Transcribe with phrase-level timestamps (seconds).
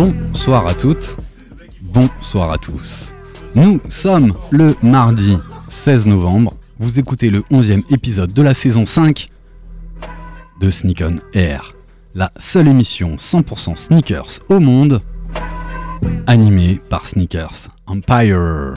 [0.00, 1.18] Bonsoir à toutes,
[1.82, 3.12] bonsoir à tous.
[3.54, 5.36] Nous sommes le mardi
[5.68, 6.54] 16 novembre.
[6.78, 9.26] Vous écoutez le 11e épisode de la saison 5
[10.58, 11.74] de Sneak On Air,
[12.14, 15.02] la seule émission 100% sneakers au monde,
[16.26, 18.76] animée par Sneakers Empire.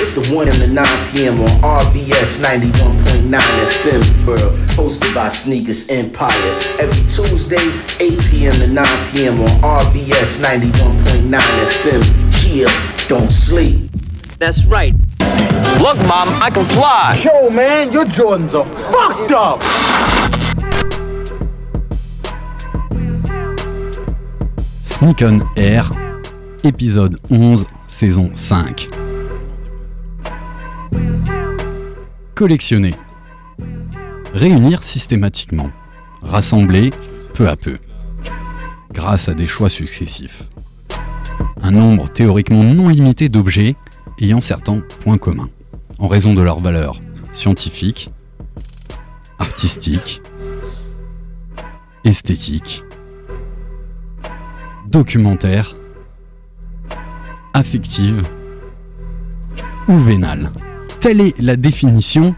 [0.00, 1.40] It's the 1 and the 9 p.m.
[1.40, 6.30] on RBS 91.9 FM World, hosted by Sneakers Empire.
[6.78, 7.58] Every Tuesday,
[7.98, 8.52] 8 p.m.
[8.60, 9.40] to 9 p.m.
[9.40, 12.02] on RBS 91.9 FM.
[12.30, 12.70] Chill,
[13.08, 13.90] don't sleep.
[14.38, 14.92] That's right.
[15.82, 17.20] Look, Mom, I can fly.
[17.24, 19.64] Yo, man, your Jordans are fucked up.
[24.60, 25.82] Sneak On Air,
[26.62, 28.97] épisode 11, saison 5.
[32.38, 32.94] Collectionner.
[34.32, 35.72] Réunir systématiquement.
[36.22, 36.92] Rassembler
[37.34, 37.78] peu à peu.
[38.92, 40.44] Grâce à des choix successifs.
[41.60, 43.74] Un nombre théoriquement non limité d'objets
[44.20, 45.48] ayant certains points communs,
[45.98, 47.00] en raison de leur valeur
[47.32, 48.08] scientifique,
[49.40, 50.22] artistique,
[52.04, 52.84] esthétique,
[54.86, 55.74] documentaire,
[57.52, 58.24] affective
[59.88, 60.52] ou vénale.
[61.00, 62.34] Telle est la définition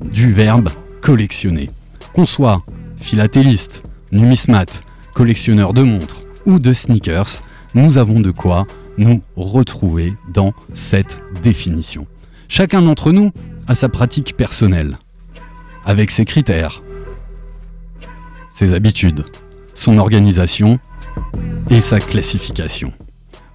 [0.00, 0.68] du verbe
[1.00, 1.70] collectionner.
[2.12, 2.60] Qu'on soit
[2.96, 4.82] philatéliste, numismate,
[5.14, 7.40] collectionneur de montres ou de sneakers,
[7.74, 8.66] nous avons de quoi
[8.98, 12.08] nous retrouver dans cette définition.
[12.48, 13.30] Chacun d'entre nous
[13.68, 14.98] a sa pratique personnelle,
[15.84, 16.82] avec ses critères,
[18.48, 19.24] ses habitudes,
[19.72, 20.80] son organisation
[21.70, 22.92] et sa classification.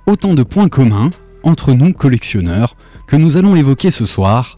[0.07, 1.09] Autant de points communs
[1.43, 2.77] entre nous collectionneurs
[3.07, 4.57] que nous allons évoquer ce soir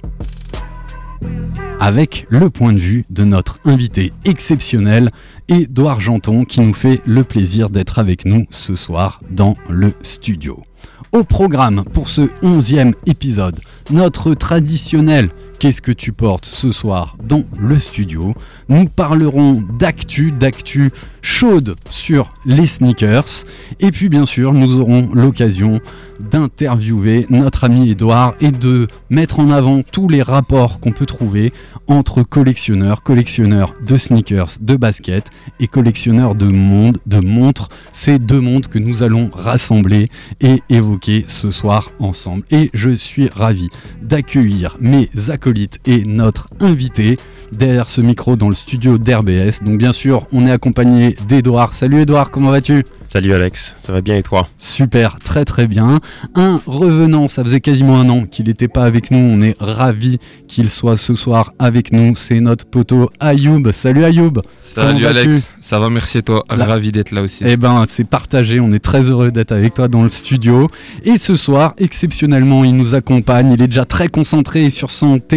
[1.79, 5.09] avec le point de vue de notre invité exceptionnel,
[5.47, 10.63] Édouard Janton, qui nous fait le plaisir d'être avec nous ce soir dans le studio.
[11.11, 13.59] Au programme pour ce onzième épisode,
[13.89, 15.29] notre traditionnel
[15.59, 18.35] Qu'est-ce que tu portes ce soir dans le studio
[18.69, 20.91] Nous parlerons d'actu, d'actu
[21.23, 23.43] chaude sur les sneakers.
[23.79, 25.81] Et puis bien sûr, nous aurons l'occasion
[26.19, 31.51] d'interviewer notre ami Edouard et de mettre en avant tous les rapports qu'on peut trouver
[31.87, 35.29] entre collectionneurs, collectionneurs de sneakers, de baskets
[35.59, 37.69] et collectionneurs de, monde, de montres.
[37.91, 40.09] Ces deux mondes que nous allons rassembler
[40.39, 42.43] et évoquer ce soir ensemble.
[42.51, 43.69] Et je suis ravi
[44.01, 45.09] d'accueillir mes
[45.47, 47.17] acolytes et notre invité
[47.53, 49.63] derrière ce micro dans le studio d'RBS.
[49.63, 51.73] Donc bien sûr, on est accompagné d'Edouard.
[51.73, 52.83] Salut Edouard, comment vas-tu?
[53.05, 54.49] Salut Alex, ça va bien et toi?
[54.57, 55.99] Super, très très bien.
[56.35, 59.17] Un revenant, ça faisait quasiment un an qu'il n'était pas avec nous.
[59.19, 60.17] On est ravi
[60.49, 62.15] qu'il soit ce soir avec nous.
[62.15, 63.71] C'est notre poteau Ayoub.
[63.71, 64.41] Salut Ayoub.
[64.57, 66.43] Salut Alex, ça va, merci et toi?
[66.53, 67.45] Là- Ravi d'être là aussi.
[67.47, 68.59] Eh ben, c'est partagé.
[68.59, 70.67] On est très heureux d'être avec toi dans le studio.
[71.05, 73.51] Et ce soir, exceptionnellement, il nous accompagne.
[73.51, 75.36] Il est déjà très concentré sur son téléphone.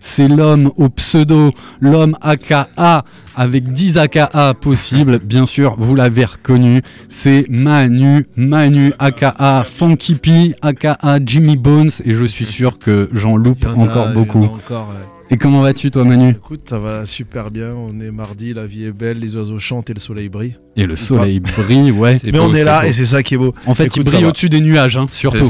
[0.00, 5.18] C'est l'homme au pseudo, l'homme AKA avec 10 AKA possibles.
[5.18, 6.82] Bien sûr, vous l'avez reconnu.
[7.08, 11.90] C'est Manu, Manu AKA Funky P, AKA Jimmy Bones.
[12.04, 14.44] Et je suis sûr que j'en loupe en encore en beaucoup.
[14.44, 15.19] encore, ouais.
[15.32, 17.72] Et comment vas-tu, toi, Manu Écoute, ça va super bien.
[17.72, 20.56] On est mardi, la vie est belle, les oiseaux chantent et le soleil brille.
[20.76, 22.18] Et le soleil brille, ouais.
[22.24, 22.88] Mais beau, on est là beau.
[22.88, 23.54] et c'est ça qui est beau.
[23.66, 25.48] En fait, Écoute, il brille au-dessus des nuages, hein, surtout.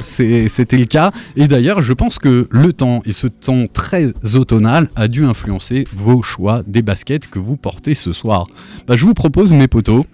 [0.00, 1.10] C'était le cas.
[1.34, 5.88] Et d'ailleurs, je pense que le temps, et ce temps très automnal, a dû influencer
[5.92, 8.46] vos choix des baskets que vous portez ce soir.
[8.86, 10.04] Bah, je vous propose, mes potos,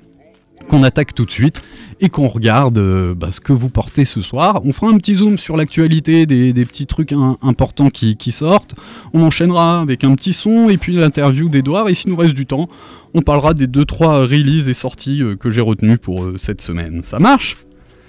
[0.69, 1.63] qu'on attaque tout de suite
[2.01, 4.61] et qu'on regarde euh, bah, ce que vous portez ce soir.
[4.65, 7.13] On fera un petit zoom sur l'actualité, des, petits trucs
[7.43, 8.75] importants qui, qui sortent.
[9.13, 11.89] On enchaînera avec un petit son et puis l'interview d'Edouard.
[11.89, 12.69] Et s'il nous reste du temps,
[13.15, 17.03] on parlera des 2-3 releases et sorties euh, que j'ai retenues pour euh, cette semaine.
[17.03, 17.57] Ça marche?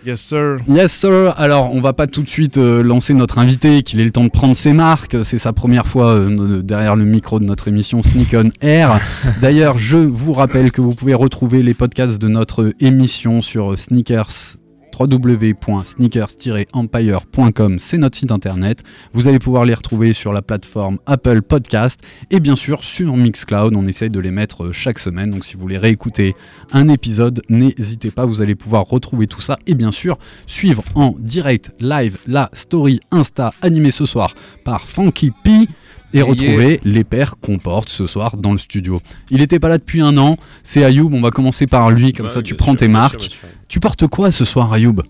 [0.05, 0.57] Yes, sir.
[0.67, 1.33] Yes sir.
[1.37, 4.25] Alors on va pas tout de suite euh, lancer notre invité, qu'il ait le temps
[4.25, 5.15] de prendre ses marques.
[5.23, 8.99] C'est sa première fois euh, derrière le micro de notre émission Sneak on Air.
[9.41, 14.57] D'ailleurs, je vous rappelle que vous pouvez retrouver les podcasts de notre émission sur sneakers
[14.97, 18.83] www.sneakers-empire.com, c'est notre site internet.
[19.13, 21.99] Vous allez pouvoir les retrouver sur la plateforme Apple Podcast
[22.31, 23.75] et bien sûr sur Mixcloud.
[23.75, 25.31] On essaye de les mettre euh, chaque semaine.
[25.31, 26.33] Donc si vous voulez réécouter
[26.71, 30.17] un épisode, n'hésitez pas, vous allez pouvoir retrouver tout ça et bien sûr
[30.47, 35.67] suivre en direct live la story Insta animée ce soir par Funky P
[36.13, 39.01] et retrouver les pères qu'on porte ce soir dans le studio.
[39.29, 42.27] Il n'était pas là depuis un an, c'est Ayoub, on va commencer par lui, comme
[42.27, 43.17] Ouais, ça tu prends sûr, tes bien sûr, marques.
[43.19, 43.39] bien sûr.
[43.67, 45.01] Tu portes quoi ce soir Ayoub?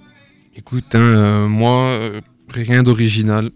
[0.56, 3.50] Écoute, hein, euh, moi, euh, rien d'original.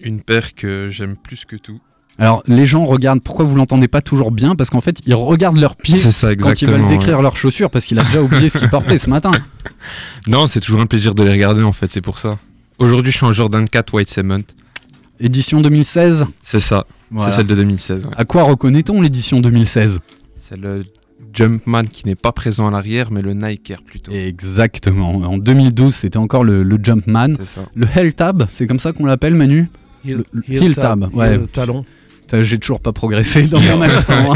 [0.00, 1.80] Une paire que j'aime plus que tout.
[2.18, 4.54] Alors les gens regardent, pourquoi vous l'entendez pas toujours bien?
[4.54, 7.86] Parce qu'en fait ils regardent leurs pieds ça, quand ils veulent décrire leurs chaussures parce
[7.86, 9.30] qu'il a déjà oublié ce qu'il portait ce matin.
[10.28, 12.38] Non, c'est toujours un plaisir de les regarder en fait, c'est pour ça.
[12.78, 14.38] Aujourd'hui, je suis en Jordan 4 White Cement.
[15.22, 17.30] Édition 2016 C'est ça, Voilà.
[17.30, 18.04] c'est celle de 2016.
[18.06, 18.12] ouais.
[18.16, 20.00] À quoi reconnaît-on l'édition 2016
[20.34, 20.84] C'est le
[21.32, 24.12] Jumpman qui n'est pas présent à l'arrière, mais le Nike Air plutôt.
[24.12, 25.10] Exactement.
[25.14, 27.28] En 2012 c'était encore le, le Jumpman.
[27.74, 29.70] Le Hell Tab, c'est comme ça qu'on l'appelle Manu?
[30.04, 31.34] Heel, Le- le heel tab, ouais.
[31.34, 31.84] heel talon.
[32.40, 34.34] J'ai toujours pas progressé dans mon accent.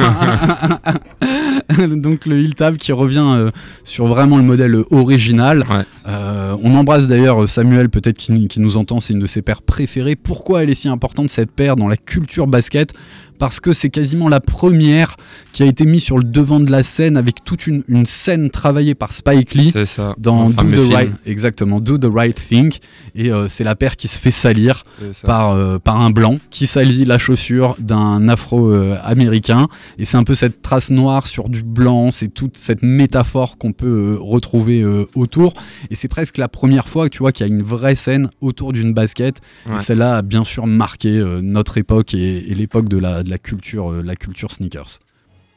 [1.89, 3.51] Donc le heel tab qui revient euh,
[3.85, 5.65] sur vraiment le modèle original.
[5.69, 5.85] Ouais.
[6.07, 9.63] Euh, on embrasse d'ailleurs Samuel, peut-être qui, qui nous entend, c'est une de ses paires
[9.63, 10.17] préférées.
[10.17, 12.93] Pourquoi elle est si importante cette paire dans la culture basket?
[13.39, 15.17] Parce que c'est quasiment la première
[15.53, 18.51] qui a été mise sur le devant de la scène avec toute une, une scène
[18.51, 20.15] travaillée par Spike Lee ça.
[20.19, 20.93] dans Do the.
[20.93, 22.73] Right, exactement, Do the Right Thing,
[23.15, 24.83] et euh, c'est la paire qui se fait salir
[25.25, 29.69] par, euh, par un blanc qui salit la chaussure d'un afro-américain.
[29.99, 33.73] Et c'est un peu cette trace noire sur du blanc, c'est toute cette métaphore qu'on
[33.73, 35.55] peut euh, retrouver euh, autour.
[35.91, 38.73] Et c'est presque la première fois tu vois, qu'il y a une vraie scène autour
[38.73, 39.41] d'une basket.
[39.67, 39.77] Ouais.
[39.77, 43.31] Et celle-là a bien sûr marqué euh, notre époque et, et l'époque de la, de
[43.31, 44.99] la culture, euh, la culture sneakers.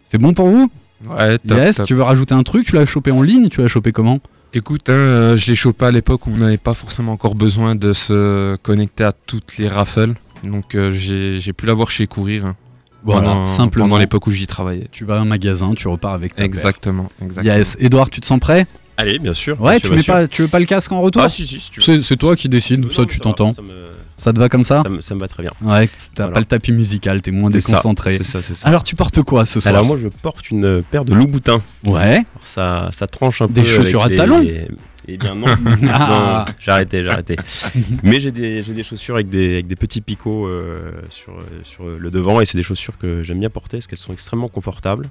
[0.04, 0.70] C'est bon pour vous?
[1.08, 1.88] Ouais, top, Yes, top.
[1.88, 2.66] tu veux rajouter un truc?
[2.66, 3.48] Tu l'as chopé en ligne?
[3.50, 4.20] Tu l'as chopé comment?
[4.54, 7.76] Écoute, hein, euh, je l'ai chopé à l'époque où on n'avait pas forcément encore besoin
[7.76, 10.14] de se connecter à toutes les raffles.
[10.44, 12.46] Donc euh, j'ai j'ai pu l'avoir chez Courir.
[12.48, 12.56] hein,
[13.04, 13.86] Voilà, pendant, simplement.
[13.86, 14.88] Pendant l'époque où j'y travaillais.
[14.92, 16.46] Tu vas à un magasin, tu repars avec ta paire.
[16.46, 17.56] Exactement, exactement.
[17.56, 17.78] Yes.
[17.80, 18.66] Edouard, tu te sens prêt?
[18.98, 19.62] Allez, bien sûr.
[19.62, 20.14] Ouais, bien tu, sûr, mets bien sûr.
[20.14, 21.22] pas, tu veux pas le casque en retour?
[21.22, 21.86] Ah, si, si, si tu veux.
[21.86, 23.54] C'est c'est toi qui décides, Non, ça tu va, t'entends.
[23.54, 23.86] Ça me,
[24.20, 25.52] Ça te va comme ça ça me- ça me va très bien.
[25.62, 26.34] Ouais, t'as Voilà.
[26.34, 28.18] pas le tapis musical, t'es moins déconcentré.
[28.18, 28.68] C'est ça, c'est ça.
[28.68, 29.74] Alors tu portes quoi ce soir?
[29.74, 31.62] Alors moi, je porte une paire de Louboutins.
[31.86, 32.02] Ouais.
[32.02, 33.68] Alors, ça, ça tranche un Des peu.
[33.68, 34.68] chaussures avec à talons les-
[35.08, 35.48] Eh bien non,
[35.92, 36.46] Ah.
[36.48, 37.36] non j'ai arrêté, j'ai arrêté.
[38.04, 41.34] Mais j'ai des, des chaussures avec des, avec des petits picots euh, sur,
[41.64, 44.50] sur le devant et c'est des chaussures que j'aime bien porter parce qu'elles sont extrêmement
[44.50, 45.10] confortables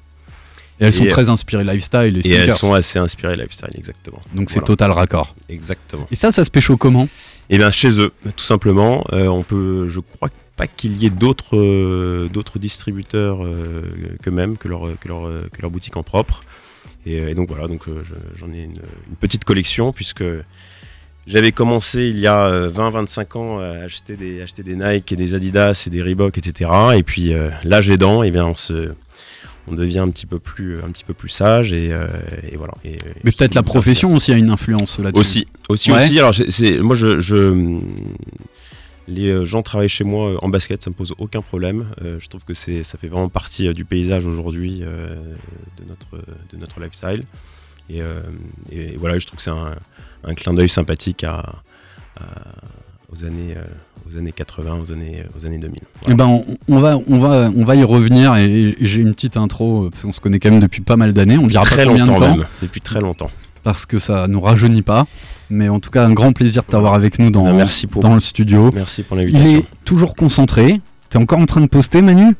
[0.81, 4.21] Et elles sont très inspirées lifestyle et et elles sont assez inspirées lifestyle, exactement.
[4.35, 5.35] Donc c'est Voilà, total raccord.
[5.49, 6.07] Exactement.
[6.13, 7.09] Et ça, ça se pécho comment?
[7.51, 11.11] Et bien chez eux, tout simplement, euh, on peut, je crois pas qu'il y ait
[11.11, 13.83] d'autres euh, d'autres distributeurs euh,
[14.23, 16.43] qu'eux-mêmes, que leur, que, leur, que leur boutique en propre.
[17.07, 20.25] Et, et donc voilà, donc je- j'en ai une, une petite collection puisque
[21.27, 25.35] j'avais commencé il y a 20-25 ans à acheter des, acheter des Nike et des
[25.35, 26.71] Adidas et des Reebok, etc.
[26.97, 28.93] Et puis euh, l'âge aidant, et bien on se
[29.71, 32.07] on devient un petit peu plus un petit peu plus sage et, euh,
[32.51, 32.75] et voilà.
[32.85, 35.21] Et, Mais peut-être la profession aussi a une influence là-dessus.
[35.21, 35.97] aussi, aussi, Ouais.
[36.05, 36.19] aussi.
[36.19, 37.79] Alors, j'ai- c'est, moi, je, je-
[39.07, 41.87] les euh, gens travaillent chez moi euh, en basket, ça me pose aucun problème.
[42.03, 45.15] Euh, je trouve que c'est, ça fait vraiment partie euh, du paysage aujourd'hui euh,
[45.79, 46.23] de notre,
[46.53, 47.25] de notre lifestyle.
[47.91, 48.21] Et, euh,
[48.71, 49.75] et voilà, je trouve que c'est un,
[50.25, 51.55] un clin d'œil sympathique à,
[52.17, 52.23] à-
[53.11, 53.63] aux années, euh,
[54.13, 55.81] aux années 80, aux années, aux années 2000.
[56.09, 59.13] Eh ben, on, on va, on va, on va y revenir et, et j'ai une
[59.15, 61.37] petite intro euh, parce qu'on se connaît quand même depuis pas mal d'années.
[61.39, 63.31] On dira très pas combien de longtemps temps même, depuis très longtemps.
[63.63, 65.07] parce que ça nous rajeunit pas.
[65.51, 68.03] Mais en tout cas, un grand plaisir de t'avoir avec nous dans, Ben, merci pour,
[68.03, 68.71] dans le studio.
[68.75, 69.59] merci pour Il l'invitation.
[69.61, 70.81] est toujours concentré.
[71.09, 72.35] T'es encore en train de poster, Manu?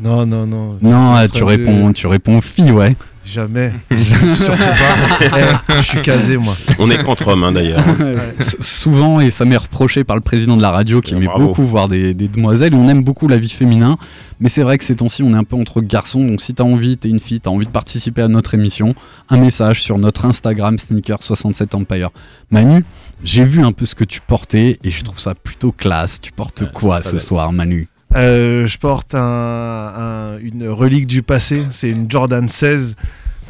[0.00, 0.78] Non, non, non.
[0.80, 2.94] Non, euh, tu de- réponds, tu réponds fille, ouais.
[3.24, 3.72] Jamais.
[4.32, 5.20] Surtout pas.
[5.68, 6.54] Eh, je suis casé, moi.
[6.78, 7.84] On est contre hommes hein, d'ailleurs.
[8.60, 11.48] Souvent, et ça m'est reproché par le président de la radio qui Bien, aimait bravo.
[11.48, 12.74] beaucoup voir des, des demoiselles.
[12.74, 13.98] On aime beaucoup la vie féminin,
[14.40, 16.24] mais c'est vrai que ces temps-ci, on est un peu entre garçons.
[16.26, 18.94] Donc, si t'as envie, t'es une fille, t'as envie de participer à notre émission,
[19.28, 22.08] un message sur notre Instagram Sneaker67Empire.
[22.50, 22.84] Manu,
[23.24, 26.20] j'ai vu un peu ce que tu portais et je trouve ça plutôt classe.
[26.20, 27.88] Tu portes Ouais, quoi ce soir, Manu?
[28.16, 31.62] Euh, je porte un- un- une relique du passé.
[31.70, 32.96] C'est une Jordan 16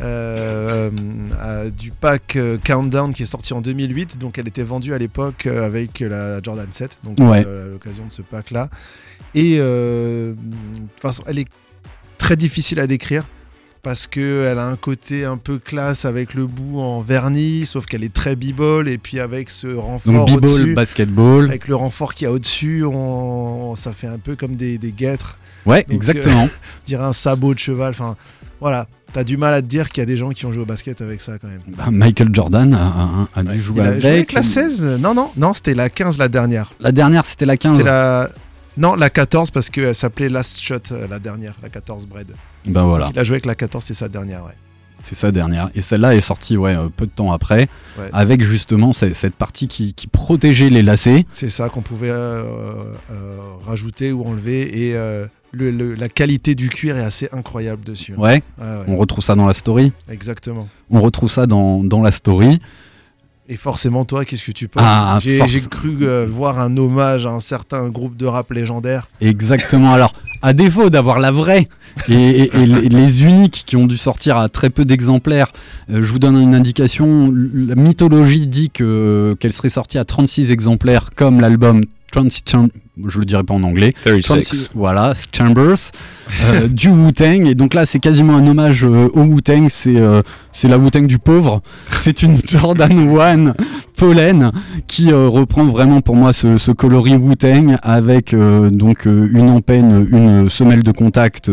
[0.00, 0.90] euh,
[1.40, 4.18] euh, du pack Countdown qui est sorti en 2008.
[4.18, 6.98] Donc elle était vendue à l'époque avec la Jordan 7.
[7.04, 7.46] Donc Ouais.
[7.46, 8.68] à l'occasion de ce pack là.
[9.34, 10.34] Et de
[10.90, 11.48] toute façon, elle est
[12.18, 13.24] très difficile à décrire.
[13.82, 18.02] Parce qu'elle a un côté un peu classe avec le bout en vernis, sauf qu'elle
[18.04, 21.44] est très b-ball et puis avec ce renfort Donc, b-ball, au-dessus, basketball.
[21.46, 24.92] avec le renfort qu'il y a au-dessus, on, ça fait un peu comme des, des
[24.92, 25.38] guêtres.
[25.64, 26.44] Ouais, Donc, exactement.
[26.44, 27.90] On dirait un sabot de cheval.
[27.90, 28.16] Enfin,
[28.60, 28.86] voilà.
[29.12, 30.66] T'as du mal à te dire qu'il y a des gens qui ont joué au
[30.66, 31.62] basket avec ça quand même.
[31.68, 34.00] Bah, Michael Jordan a, a- a dû jouer Il a avec.
[34.02, 36.72] joué avec la 16 Non, non, non, c'était la 15 la dernière.
[36.78, 37.72] La dernière, c'était la 15.
[37.78, 38.28] C'était la.
[38.78, 42.32] Non, la 14 parce qu'elle s'appelait Last Shot, euh, la dernière, la 14 Bread.
[42.66, 44.52] Bah voilà, Il a joué avec la 14, c'est sa dernière, ouais.
[45.02, 45.68] c'est sa dernière.
[45.74, 47.68] Et celle-là est sortie ouais, euh, peu de temps après,
[47.98, 48.08] Ouais.
[48.12, 51.26] avec justement ce- cette partie qui, qui protégeait les lacets.
[51.32, 52.42] C'est ça qu'on pouvait euh,
[53.10, 54.88] euh, rajouter ou enlever.
[54.88, 58.14] Et euh, le- le- la qualité du cuir est assez incroyable dessus.
[58.16, 58.42] Ouais,
[58.86, 59.92] on retrouve ça dans la story.
[60.10, 60.68] exactement.
[60.90, 62.60] On retrouve ça dans, dans la story.
[63.50, 65.40] Et forcément, toi, qu'est-ce que tu penses Ah, J'ai
[65.70, 69.08] cru euh, voir un hommage à un certain groupe de rap légendaire.
[69.22, 69.90] Exactement.
[69.94, 70.12] Alors,
[70.42, 71.66] à défaut d'avoir la vraie
[72.10, 75.48] et, et- et les les uniques qui ont dû sortir à très peu d'exemplaires,
[75.90, 77.32] euh, je vous donne une indication.
[77.54, 82.68] La mythologie dit que qu'elle serait sortie à 36 exemplaires, comme l'album 36 Cham-
[83.06, 83.94] je le dirai pas en anglais.
[84.04, 84.22] 36.
[84.22, 85.76] 36, voilà, Chambers,
[86.44, 87.46] euh, du Wu-Tang.
[87.46, 89.68] Et donc là, c'est quasiment un hommage euh, au Wu-Tang.
[89.70, 91.62] C'est euh, c'est la Wu-Tang du pauvre.
[91.92, 93.54] C'est une Jordan 1
[93.96, 94.52] pollen
[94.86, 100.06] qui euh, reprend vraiment pour moi ce, coloris Wu-Tang avec euh, donc euh, une empenne,
[100.10, 101.50] une semelle de contact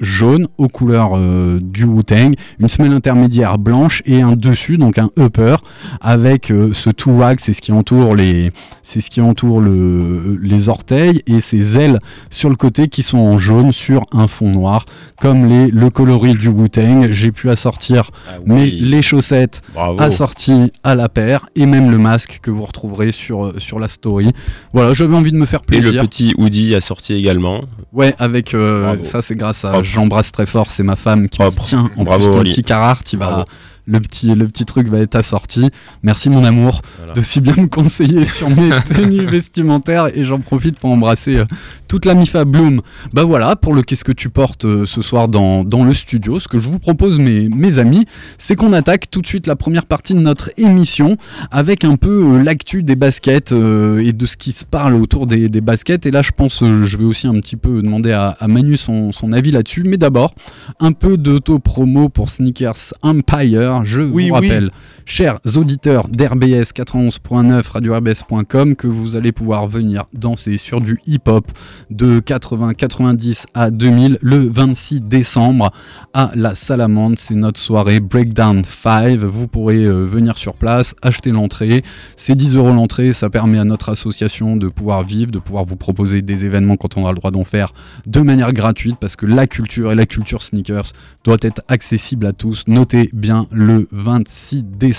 [0.00, 1.18] jaune aux couleurs
[1.60, 5.56] du Wu-Tang, une semelle intermédiaire blanche et un dessus, donc un upper
[6.00, 8.50] avec ce two-wax, c'est ce qui entoure les,
[8.82, 11.98] c'est ce qui entoure le, les orteils et ces ailes
[12.30, 14.86] sur le côté qui sont en jaune sur un fond noir,
[15.20, 17.08] comme les, le coloris du Wu-Tang.
[17.10, 20.00] J'ai pu assortir Ah mais les chaussettes bravo.
[20.00, 23.88] assorties à la paire et même le masque que vous retrouverez sur, euh, sur la
[23.88, 24.30] story.
[24.72, 26.02] Voilà, j'avais envie de me faire Et le plaisir.
[26.02, 27.62] petit hoodie assorti également.
[27.92, 31.50] Ouais, avec euh, ça, c'est grâce à j'embrasse très fort, c'est ma femme qui me
[31.50, 32.50] dit tiens, en Bravo, plus ton Oli.
[32.50, 33.44] petit Carhartt, il va, Bravo.
[33.86, 35.70] Le petit, le petit truc va être assorti.
[36.02, 37.12] Merci mon amour Voilà.
[37.14, 41.44] de si bien me conseiller sur mes tenues vestimentaires et j'en profite pour embrasser euh,
[41.88, 42.80] toute la MIFA Bloom.
[43.12, 46.40] Bah voilà, pour le qu'est-ce que tu portes euh, ce soir dans, dans le studio,
[46.40, 48.06] ce que je vous propose mes, mes amis,
[48.38, 51.16] c'est qu'on attaque tout de suite la première partie de notre émission
[51.50, 55.48] avec un peu euh, l'actu des baskets et de ce qui se parle autour des,
[55.48, 56.06] des baskets.
[56.06, 59.12] Et là, je pense, je vais aussi un petit peu demander à, à Manu son,
[59.12, 59.84] son avis là-dessus.
[59.86, 60.34] Mais d'abord,
[60.80, 63.75] un peu d'auto-promo pour Sneakers Empire.
[63.84, 64.48] Je Oui, vous oui.
[64.48, 64.70] rappelle,
[65.06, 71.46] chers auditeurs d'RBS 91.9, radio-rbs.com, que vous allez pouvoir venir danser sur du hip-hop
[71.90, 75.70] de 80, 90 à 2000 le 26 décembre
[76.12, 77.14] à la Salamande.
[77.18, 79.16] C'est notre soirée Breakdown 5.
[79.18, 81.84] Vous pourrez euh, venir sur place, acheter l'entrée.
[82.16, 83.12] C'est 10 euros l'entrée.
[83.12, 86.98] Ça permet à notre association de pouvoir vivre, de pouvoir vous proposer des événements quand
[86.98, 87.72] on aura le droit d'en faire
[88.06, 90.90] de manière gratuite parce que la culture et la culture sneakers
[91.22, 92.64] doit être accessible à tous.
[92.66, 94.95] Notez bien le 26 décembre.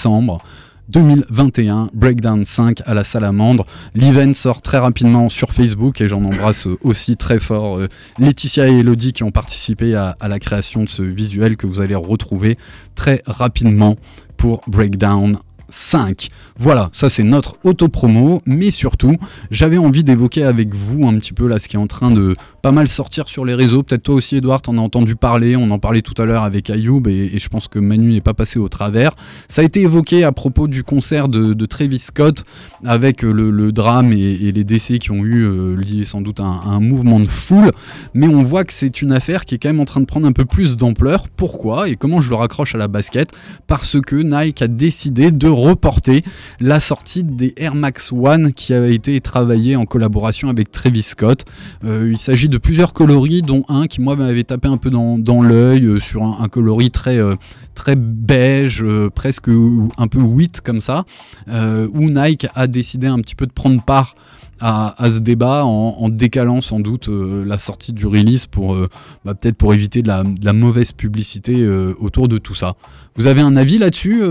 [0.90, 3.66] 2021, Breakdown 5 à la Salamandre.
[3.94, 7.88] L'event sort très rapidement sur Facebook et j'en embrasse euh, aussi très fort euh,
[8.20, 11.82] Laetitia et Elodie qui ont participé à, à la création de ce visuel que vous
[11.82, 12.56] allez retrouver
[12.96, 13.98] très rapidement
[14.38, 15.38] pour Breakdown
[15.70, 16.30] 5.
[16.58, 19.16] Voilà, ça c'est notre auto-promo, mais surtout,
[19.52, 22.36] j'avais envie d'évoquer avec vous un petit peu là ce qui est en train de
[22.62, 23.84] pas mal sortir sur les réseaux.
[23.84, 25.56] Peut-être toi aussi, Edouard, t'en as entendu parler.
[25.56, 28.34] On en parlait tout à l'heure avec Ayoub et, je pense que Manu n'est pas
[28.34, 29.12] passé au travers.
[29.48, 32.44] Ça a été évoqué à propos du concert de, Travis Scott
[32.86, 36.46] avec euh, le, drame et, les décès qui ont eu euh, lié sans doute à
[36.46, 37.72] un mouvement de foule.
[38.14, 40.28] Mais on voit que c'est une affaire qui est quand même en train de prendre
[40.28, 41.28] un peu plus d'ampleur.
[41.36, 43.32] Pourquoi et comment je le raccroche à la basket?
[43.68, 46.24] Parce que Nike a décidé de reporter
[46.60, 51.46] la sortie des Air Max One qui avait été travaillé en collaboration avec Travis Scott.
[51.84, 55.42] Euh, il s'agit de plusieurs coloris, dont un qui moi m'avait tapé un peu dans,
[55.42, 57.36] l'œil euh, sur un, coloris très, euh,
[57.76, 58.84] très beige,
[59.14, 61.06] presque un peu wheat comme ça,
[61.48, 64.16] où Nike a décidé un petit peu de prendre part
[64.60, 68.76] à, ce débat en, décalant sans doute la sortie du release pour
[69.24, 71.68] bah, peut-être pour éviter de la, mauvaise publicité
[72.00, 72.74] autour de tout ça.
[73.16, 74.24] Vous avez un avis là-dessus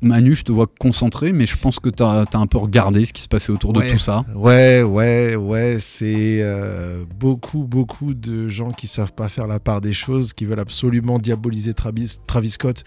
[0.00, 3.12] Manu, je te vois concentré, mais je pense que tu as, un peu regardé ce
[3.12, 4.24] qui se passait autour de tout ça.
[4.34, 9.80] Ouais, ouais, ouais, c'est euh, beaucoup, beaucoup de gens qui savent pas faire la part
[9.80, 12.84] des choses, qui veulent absolument diaboliser Travis, Travis Scott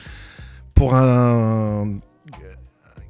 [0.74, 2.00] pour un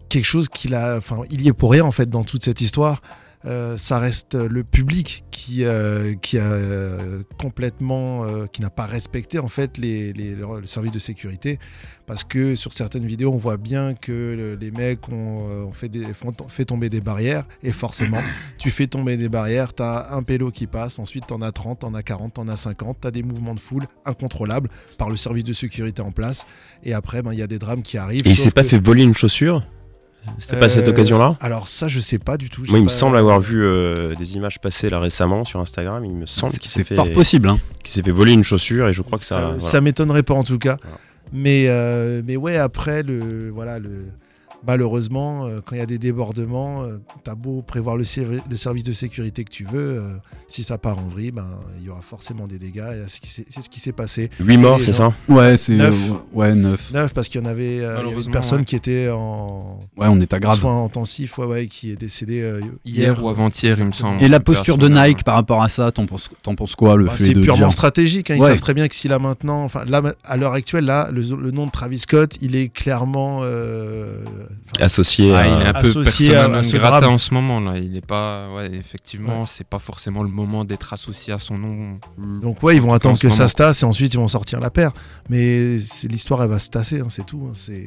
[0.07, 2.61] quelque chose qu'il a, enfin, il y est pour rien en fait dans toute cette
[2.61, 3.01] histoire.
[3.43, 8.85] Euh, ça reste le public qui, euh, qui a euh, complètement, euh, qui n'a pas
[8.87, 11.59] respecté en fait les, les, le, service de sécurité,
[12.07, 15.87] parce que sur certaines vidéos on voit bien que le- les mecs ont, ont fait,
[15.87, 18.21] des, font- fait tomber des barrières, et forcément
[18.57, 21.51] tu fais tomber des barrières, tu as un pélo qui passe, ensuite tu en as
[21.51, 23.85] 30, tu en as 40, tu en as 50, tu as des mouvements de foule
[24.05, 26.47] incontrôlables par le service de sécurité en place,
[26.83, 28.25] et après ben, il y a des drames qui arrivent.
[28.25, 29.63] Et il s'est pas que- fait voler une chaussure?
[30.39, 32.63] C'était pas à cette Euh, occasion-là Alors ça, je sais pas du tout.
[32.67, 36.03] Moi, il me pas- semble avoir vu euh, des images passer là récemment sur Instagram.
[36.05, 37.49] Il me semble qu'il s'est C'est fait, fort possible.
[37.49, 37.59] Hein.
[37.83, 39.35] qu'il s'est fait voler une chaussure et je crois que ça.
[39.35, 39.59] ça, voilà.
[39.59, 40.77] ça m'étonnerait pas en tout cas.
[40.81, 40.97] Voilà.
[41.33, 44.05] Mais, euh, mais ouais, après, le, voilà, le,
[44.67, 48.03] malheureusement, euh, quand il y a des débordements, euh, t'as beau prévoir le,
[48.49, 50.13] le service de sécurité que tu veux, euh,
[50.47, 51.45] si ça part en vrille, ben,
[51.79, 52.83] il y aura forcément des dégâts.
[53.07, 53.25] C'est
[53.61, 54.29] ce qui s'est- passé.
[54.39, 55.13] 8 morts, c'est ça?
[55.29, 55.75] Ouais, c'est.
[55.75, 56.11] Neuf.
[56.11, 56.91] euh, ouais, neuf.
[56.93, 58.65] Neuf, parce qu'il y en avait, euh, une Malheureusement, personne ouais.
[58.65, 60.55] qui était en Ouais, on est à grave.
[60.55, 63.23] soins intensifs, ouais, ouais, qui est décédée euh, Hier hier.
[63.23, 64.21] ou avant-hier, il me semble.
[64.21, 64.87] Et la posture de.
[64.89, 67.71] Nike par rapport à ça, t'en penses, quoi le Bah, c'est purement dire?
[67.71, 68.31] stratégique.
[68.31, 68.35] hein.
[68.37, 68.47] Ils Ouais.
[68.49, 71.51] savent très bien que si là maintenant, enfin là à l'heure actuelle, là, le, le
[71.51, 74.23] nom de Travis Scott, il est clairement euh,
[74.79, 75.47] Associé Ah, à.
[75.47, 77.77] il est un peu associé persona à- non à ce grata en ce moment là.
[77.77, 81.99] Il est pas, ouais, effectivement, c'est pas forcément le moment d'être associé à son nom.
[82.41, 84.59] Donc ouais, ils vont En attendre que ça se tasse et ensuite ils vont sortir
[84.59, 84.91] la paire.
[85.29, 85.77] Mais
[86.09, 87.47] l'histoire, elle va se tasser, hein, c'est tout.
[87.47, 87.51] hein.
[87.53, 87.85] C'est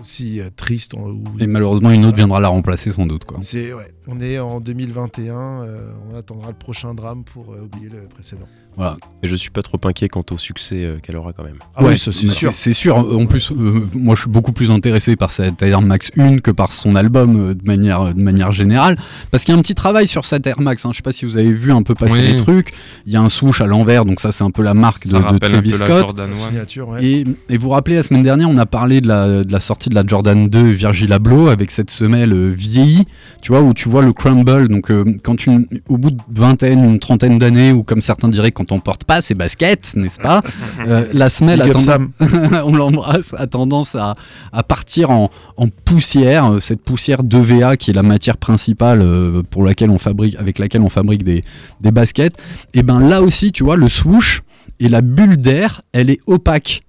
[0.00, 0.94] aussi euh, triste.
[0.94, 3.24] ou- Et malheureusement, une autre viendra la remplacer sans doute.
[3.24, 3.38] Quoi.
[3.40, 5.34] C'est ouais, on est en 2021.
[5.34, 8.46] euh, on attendra le prochain drame pour euh, oublier le précédent.
[8.74, 8.96] Voilà.
[9.22, 11.58] Et je suis pas trop inquiet quant au succès euh, qu'elle aura quand même.
[11.76, 12.54] Ah Ouais, oui, ça, c'est sûr.
[12.54, 12.96] C'est sûr.
[12.96, 16.50] En plus, euh, moi, je suis beaucoup plus intéressé par cette Air Max 1 que
[16.50, 18.96] par son album euh, de manière, de manière générale.
[19.30, 20.86] Parce qu'il y a un petit travail sur cette Air Max.
[20.86, 20.88] Hein.
[20.92, 22.28] Je sais pas si vous avez vu un peu passer Oui.
[22.28, 22.72] les trucs.
[23.04, 25.20] Il y a un swoosh à l'envers, donc ça, c'est un peu la marque de,
[25.20, 26.18] Ça Travis Scott.
[26.34, 27.04] Signature, ouais.
[27.04, 29.60] Et, et vous vous rappelez, la semaine dernière, on a parlé de la, de la
[29.60, 33.04] sortie de la Jordan 2 Virgil Abloh avec cette semelle vieillie,
[33.42, 34.68] tu vois, où tu vois le crumble.
[34.68, 35.50] Donc, euh, quand tu,
[35.88, 39.22] au bout de vingtaine, une trentaine d'années, ou comme certains diraient, quand on porte pas
[39.22, 40.42] ses baskets, n'est-ce pas
[40.88, 41.88] euh, La semelle a tendance,
[42.64, 44.14] on l'embrasse, a tendance à,
[44.52, 49.06] à partir en, en poussière, euh, cette poussière d'EVA qui est la matière principale
[49.50, 51.42] pour laquelle on fabrique, avec laquelle on fabrique des,
[51.80, 52.36] des baskets.
[52.74, 54.42] Et ben là aussi, tu vois, le swoosh
[54.80, 56.80] et la bulle d'air, elle est opaque.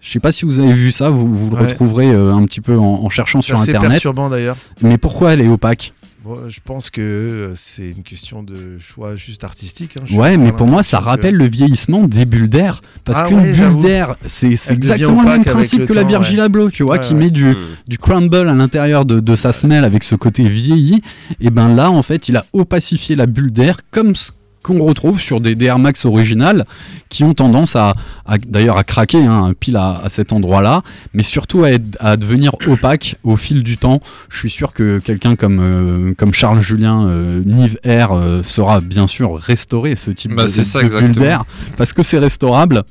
[0.00, 1.68] Je sais pas si vous avez vu ça, vous, vous le Ouais.
[1.68, 3.90] retrouverez euh, un petit peu en, en cherchant C'est sur internet.
[3.92, 4.56] perturbant d'ailleurs.
[4.80, 5.92] Mais pourquoi elle est opaque?
[6.24, 9.96] Bon, je pense que euh, c'est une question de choix juste artistique.
[10.00, 10.14] hein.
[10.14, 12.80] Ouais, mais pour moi, ça que- rappelle le vieillissement des bulles d'air.
[13.04, 16.38] Parce Ah qu'une ouais, bulle d'air, c'est exactement le même principe le que la Virgil
[16.38, 16.44] ouais.
[16.44, 17.18] Abloh, tu vois, Ouais, qui ouais.
[17.18, 17.56] met du, Hmm.
[17.88, 21.02] du crumble à l'intérieur de, de sa semelle avec ce côté vieilli.
[21.40, 24.30] Et ben là, en fait, il a opacifié la bulle d'air comme ce
[24.62, 26.64] qu'on retrouve sur des DR Max originales
[27.08, 27.94] qui ont tendance à,
[28.26, 32.16] à- d'ailleurs à craquer hein, pile à, à cet endroit-là, mais surtout à, être- à
[32.16, 34.00] devenir opaque au fil du temps.
[34.30, 38.80] Je suis sûr que quelqu'un comme, euh, comme Charles Julien euh, Nive Air euh, saura
[38.80, 41.24] bien sûr restaurer ce type Bah, de, c'est ça, de bulle exactement.
[41.26, 41.44] d'air
[41.76, 42.84] parce que c'est restaurable.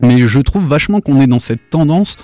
[0.00, 2.16] Mais je trouve vachement qu'on est dans cette tendance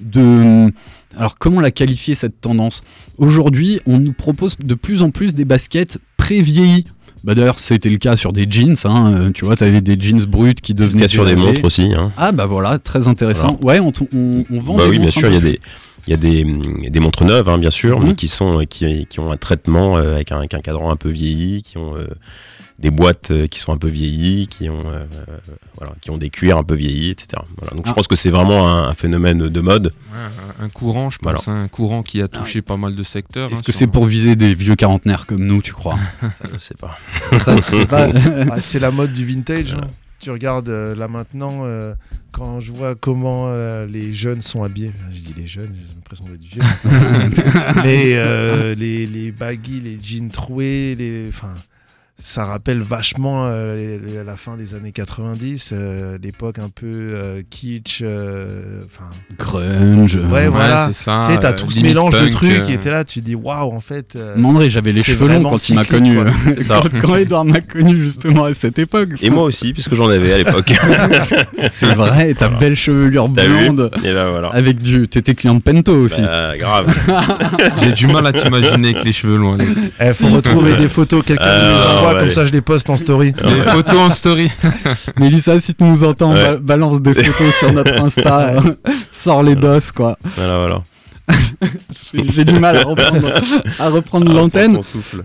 [0.00, 0.72] de...
[1.16, 2.82] Alors comment la qualifier cette tendance?
[3.18, 6.86] Aujourd'hui, on nous propose de plus en plus des baskets pré-vieillies.
[7.24, 9.96] Bah d'ailleurs, c'était le cas sur des jeans, hein, euh, tu vois, tu avais des
[9.98, 11.92] jeans bruts qui C'est le devenaient cas sur des montres aussi.
[11.96, 12.10] Hein.
[12.16, 13.58] Ah bah voilà, très intéressant.
[13.62, 15.60] Ouais, on, t- on- on vend Bah des oui, bien sûr, il y a des.
[16.08, 16.44] Il y a des,
[16.90, 18.06] des montres neuves, hein, bien sûr, Mhm.
[18.08, 20.96] mais qui, sont, qui, qui ont un traitement euh, avec un, avec un cadran un
[20.96, 22.08] peu vieilli, qui ont euh,
[22.82, 25.04] des boîtes euh, qui sont un peu vieillies, qui ont, euh,
[25.78, 27.40] voilà, qui ont des cuirs un peu vieillis, etc.
[27.56, 27.74] Voilà.
[27.76, 27.90] Donc Ah.
[27.90, 29.86] je pense que c'est vraiment un, un phénomène de mode.
[30.12, 31.60] Ouais, un- courant, je pense, Voilà.
[31.62, 33.50] un courant qui a touché pas mal de secteurs.
[33.52, 35.96] Est-ce hein, que sur- c'est pour viser des vieux quarantenaires comme nous, tu crois?
[36.20, 36.98] Ça, je sais pas.
[37.40, 38.08] Ça, je sais pas.
[38.50, 39.74] Ah, c'est la mode du vintage.
[39.74, 39.86] hein.
[40.18, 41.94] Tu regardes euh, là maintenant, euh,
[42.30, 46.24] quand je vois comment euh, les jeunes sont habillés, je dis les jeunes, j'ai l'impression
[46.26, 46.62] d'être vieux.
[47.82, 51.52] mais euh, les, les baggy, les jeans troués, les, enfin,
[52.24, 56.86] ça rappelle vachement euh, les- les- la fin des années 90, euh, l'époque un peu
[56.86, 58.00] euh, kitsch.
[58.02, 60.16] euh, Enfin, Grunge.
[60.16, 60.86] Ouais, Ouais, voilà.
[60.86, 61.22] c'est ça.
[61.26, 63.04] tu sais, t'as euh, tout ce mélange de trucs euh, qui étaient là.
[63.04, 64.14] Tu dis waouh, en fait.
[64.16, 66.18] euh, Mandré, j'avais les cheveux longs quand il m'a connu.
[66.68, 69.10] quand, quand Edouard m'a connu justement à cette époque.
[69.20, 70.72] Et moi aussi, puisque j'en avais à l'époque.
[71.68, 73.90] C'est vrai, ta belle chevelure blonde.
[74.04, 74.48] Et ben voilà.
[74.48, 75.08] Avec du.
[75.08, 76.22] T'étais client de Pento aussi.
[76.22, 76.86] Bah, grave.
[77.82, 79.56] J'ai du mal à t'imaginer avec les cheveux longs.
[80.00, 82.20] Eh, faut retrouver des photos, quelqu'un nous envoie, ouais.
[82.20, 83.34] comme ça je les poste en story.
[83.42, 84.50] Les photos en story.
[85.18, 86.42] Mélissa, si tu nous entends, Ouais.
[86.42, 88.48] ba- balance des photos sur notre Insta.
[88.56, 88.60] euh,
[89.10, 90.16] sors les dos, quoi.
[90.36, 90.82] Voilà, voilà.
[92.12, 93.32] J'ai du mal à reprendre,
[93.78, 94.78] à reprendre l'antenne.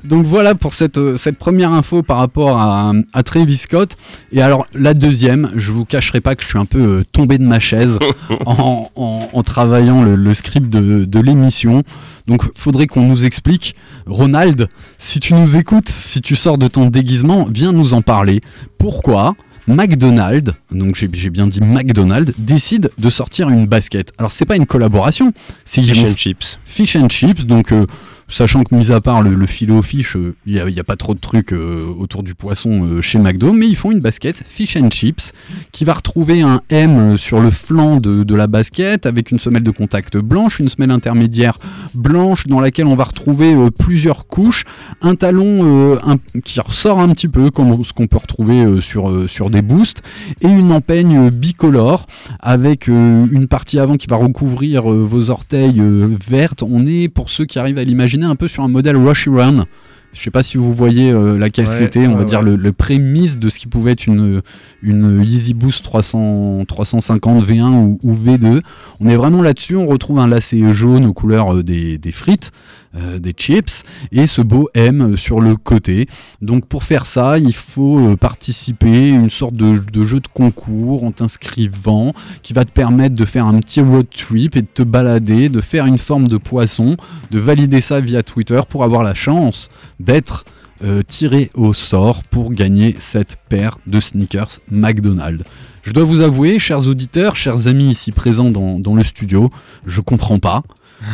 [0.04, 3.98] Donc voilà pour cette, euh, cette première info par rapport à, à Travis Scott.
[4.32, 7.38] Et alors la deuxième, je vous cacherai pas que je suis un peu euh, tombé
[7.40, 7.98] de ma chaise
[8.46, 11.84] en, en- en travaillant le, le script de, de l'émission.
[12.28, 13.76] Donc faudrait qu'on nous explique.
[14.06, 18.42] Ronald, si tu nous écoutes, si tu sors de ton déguisement, viens nous en parler.
[18.78, 19.36] Pourquoi
[19.68, 24.14] McDonald's, donc j'ai bien dit McDonald's, décide de sortir une basket?
[24.18, 25.34] Alors c'est pas une collaboration,
[25.66, 26.60] c'est Fish and chips.
[26.66, 27.86] fish and chips, donc euh,
[28.30, 29.74] Sachant que, mis à part le, le filet
[30.16, 33.54] euh, il n'y a, pas trop de trucs euh, autour du poisson euh, chez McDo,
[33.54, 35.32] mais ils font une basket fish and chips
[35.72, 39.72] qui va retrouver un M sur le flanc de, la basket avec une semelle de
[39.72, 41.58] contact blanche, une semelle intermédiaire
[41.94, 44.66] blanche dans laquelle on va retrouver plusieurs couches,
[45.02, 45.98] un talon
[46.44, 50.04] qui ressort un petit peu comme ce qu'on peut retrouver sur, sur des boosts
[50.42, 52.06] et une empeigne bicolore
[52.40, 55.82] avec une partie avant qui va recouvrir vos orteils
[56.28, 56.62] vertes.
[56.62, 59.66] On est, pour ceux qui arrivent à l'imaginer, un peu sur un modèle Rushy Run.
[60.14, 62.46] Je sais pas si vous voyez euh, laquelle Ouais, c'était, on va ouais, dire ouais.
[62.46, 64.42] le, le prémisse de ce qui pouvait être une,
[64.82, 68.62] une Easy Boost 300, 350 V1 ou, ou V2.
[69.00, 72.52] On est vraiment là-dessus, on retrouve un lacet jaune aux couleurs euh, des, des frites,
[72.96, 76.08] euh, des chips, et ce beau M sur le côté.
[76.42, 81.04] Donc pour faire ça, il faut euh, participer à une sorte de, jeu de concours
[81.04, 84.84] en t'inscrivant, qui va te permettre de faire un petit road trip et de te
[84.84, 86.98] balader, de faire une forme de poisson,
[87.32, 89.70] de valider ça via Twitter pour avoir la chance
[90.00, 90.46] d'être
[90.84, 95.44] euh, tiré au sort pour gagner cette paire de sneakers McDonald's.
[95.82, 99.50] Je dois vous avouer, chers auditeurs, chers amis ici présents dans, le studio,
[99.88, 100.62] je comprends pas.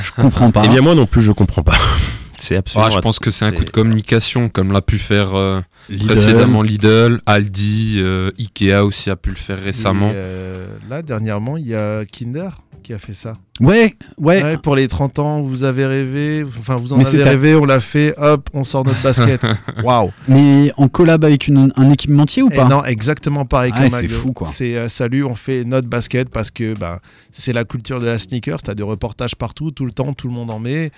[0.01, 0.63] Je comprends pas.
[0.65, 1.75] Eh bien, moi non plus, je comprends pas.
[2.43, 2.87] C'est absolument.
[2.87, 6.07] Ah, je pense que c'est un coup de communication, comme l'a pu faire euh, Lidl.
[6.07, 10.09] précédemment Lidl, Aldi, euh, Ikea aussi a pu le faire récemment.
[10.09, 12.49] Et, euh, là, dernièrement, il y a Kinder
[12.83, 13.37] qui a fait ça.
[13.61, 14.43] Ouais, ouais.
[14.43, 17.65] Ouais, pour les 30 ans, vous avez rêvé, enfin vous en Mais avez rêvé, on
[17.65, 19.45] l'a fait, hop, on sort notre basket.
[19.83, 23.87] Waouh Mais en collab avec une- un équipementier ou Et pas Non, exactement pareil Ah
[23.91, 24.47] c'est fou, quoi.
[24.47, 26.99] C'est euh, salut, on fait notre basket parce que bah,
[27.31, 28.63] c'est la culture de la sneakers.
[28.63, 30.91] T'as des reportages partout, tout le temps, tout le monde en met.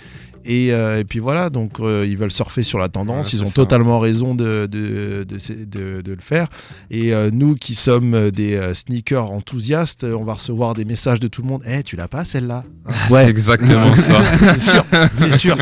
[0.47, 3.33] Et, euh, et puis voilà, donc euh, ils veulent surfer sur la tendance.
[3.33, 3.53] Ouais, ils ont ça.
[3.55, 6.47] totalement raison de, de, de, de- de le faire.
[6.91, 11.27] Et euh, nous qui sommes des euh, sneakers enthousiastes, on va recevoir des messages de
[11.27, 11.63] tout le monde.
[11.67, 14.13] Eh, tu l'as pas celle-là Hein, C'est exactement ça.
[14.39, 15.55] C'est sûr, c'est sûr.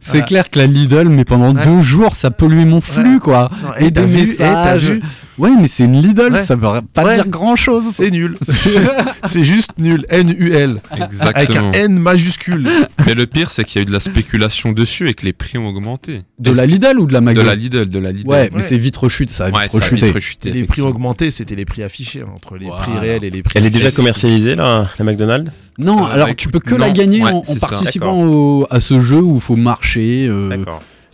[0.00, 0.26] C'est Voilà.
[0.26, 1.64] clair que la Lidl, mais pendant Ouais.
[1.64, 3.20] deux jours, ça polluait mon flux, Ouais.
[3.20, 3.50] quoi.
[3.62, 4.84] Non, Et, t'as des vu, messages.
[4.86, 5.02] vu
[5.38, 6.38] ouais, mais c'est une Lidl, Ouais.
[6.42, 7.14] ça veut pas Ouais.
[7.14, 7.84] dire grand chose.
[7.92, 8.36] C'est nul.
[9.24, 10.04] c'est juste nul.
[10.08, 10.80] N-U-L.
[11.20, 12.68] Avec un N majuscule.
[13.06, 15.32] Mais le pire, c'est qu'il y a eu de la spéculation dessus et que les
[15.32, 16.22] prix ont augmenté.
[16.38, 18.28] De la Lidl ou de la De McDo la Lidl, de la Lidl.
[18.28, 18.62] Ouais, mais Ouais.
[18.62, 20.50] c'est vite rechute, ça a vite Ouais, ça a vite rechuté.
[20.50, 23.54] les prix augmentés, c'était les prix affichés hein, entre les prix réels et les prix.
[23.58, 26.90] Elle est déjà commercialisée, la, la McDonald's Non, Euh, alors bah, tu peux que la
[26.90, 30.56] gagner Ouais, en, participant au- à ce jeu où il faut marcher euh,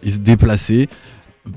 [0.03, 0.89] et se déplacer.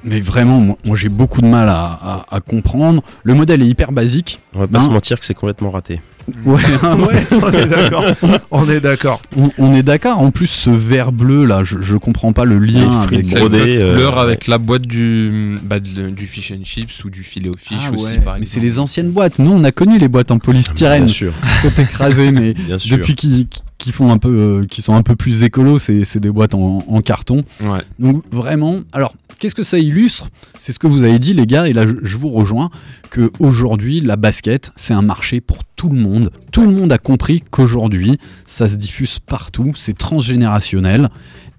[0.04, 3.01] Mais vraiment, moi, moi, j'ai beaucoup de mal à, à- à comprendre.
[3.23, 4.39] Le modèle est hyper basique.
[4.54, 5.99] On va pas Ben- se mentir que c'est complètement raté.
[6.45, 8.06] Ouais, Ouais, on est d'accord.
[8.51, 9.21] On est d'accord.
[9.36, 10.19] on, on est d'accord.
[10.19, 13.27] En plus, ce vert bleu là, je, je comprends pas le lien avec.
[13.27, 17.23] Brodées, le euh, avec la boîte du, bah, de- du fish and chips ou du
[17.23, 19.39] filet au fish Ah aussi, ouais, par mais c'est les anciennes boîtes.
[19.39, 21.34] Nous, on a connu les boîtes en polystyrène, Bien sûr.
[21.63, 22.97] sont écrasées, mais Bien sûr.
[22.97, 23.47] depuis qu'ils
[23.84, 26.54] qui font un peu, euh, qui sont un peu plus écolos, c'est c'est des boîtes
[26.54, 27.44] en, en carton.
[27.60, 27.80] Ouais.
[28.00, 30.30] Donc vraiment, alors qu'est-ce que ça illustre?
[30.58, 32.70] C'est ce que vous avez dit les gars, et là je, je vous rejoins,
[33.10, 36.32] que aujourd'hui la basket c'est un marché pour tout le monde.
[36.52, 41.10] Tout le monde a compris qu'aujourd'hui ça se diffuse partout, c'est transgénérationnel.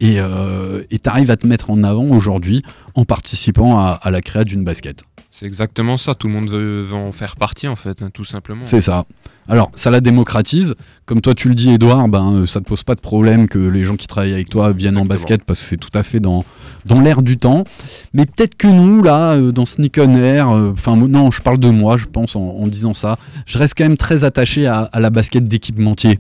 [0.01, 2.65] Et euh, tu arrives à te mettre en avant aujourd'hui
[2.97, 5.05] en participant à, à la création d'une basket.
[5.35, 6.15] C'est exactement ça.
[6.15, 8.61] Tout le monde veut, veut en faire partie, en fait, hein, tout simplement.
[8.61, 9.07] C'est ça.
[9.49, 10.75] Alors, ça la démocratise.
[11.07, 13.59] Comme toi, tu le dis, Edouard, ben, euh, ça te pose pas de problème que
[13.59, 16.21] les gens qui travaillent avec toi viennent en basket parce que c'est tout à fait
[16.21, 16.45] dans,
[16.85, 17.65] dans l'air du temps.
[18.13, 21.59] Mais peut-être que nous, là, euh, dans Sneak on Air, euh, enfin, non, je parle
[21.59, 23.17] de moi, je pense, en, en disant ça,
[23.47, 26.19] je reste quand même très attaché à, à la basket d'équipementier.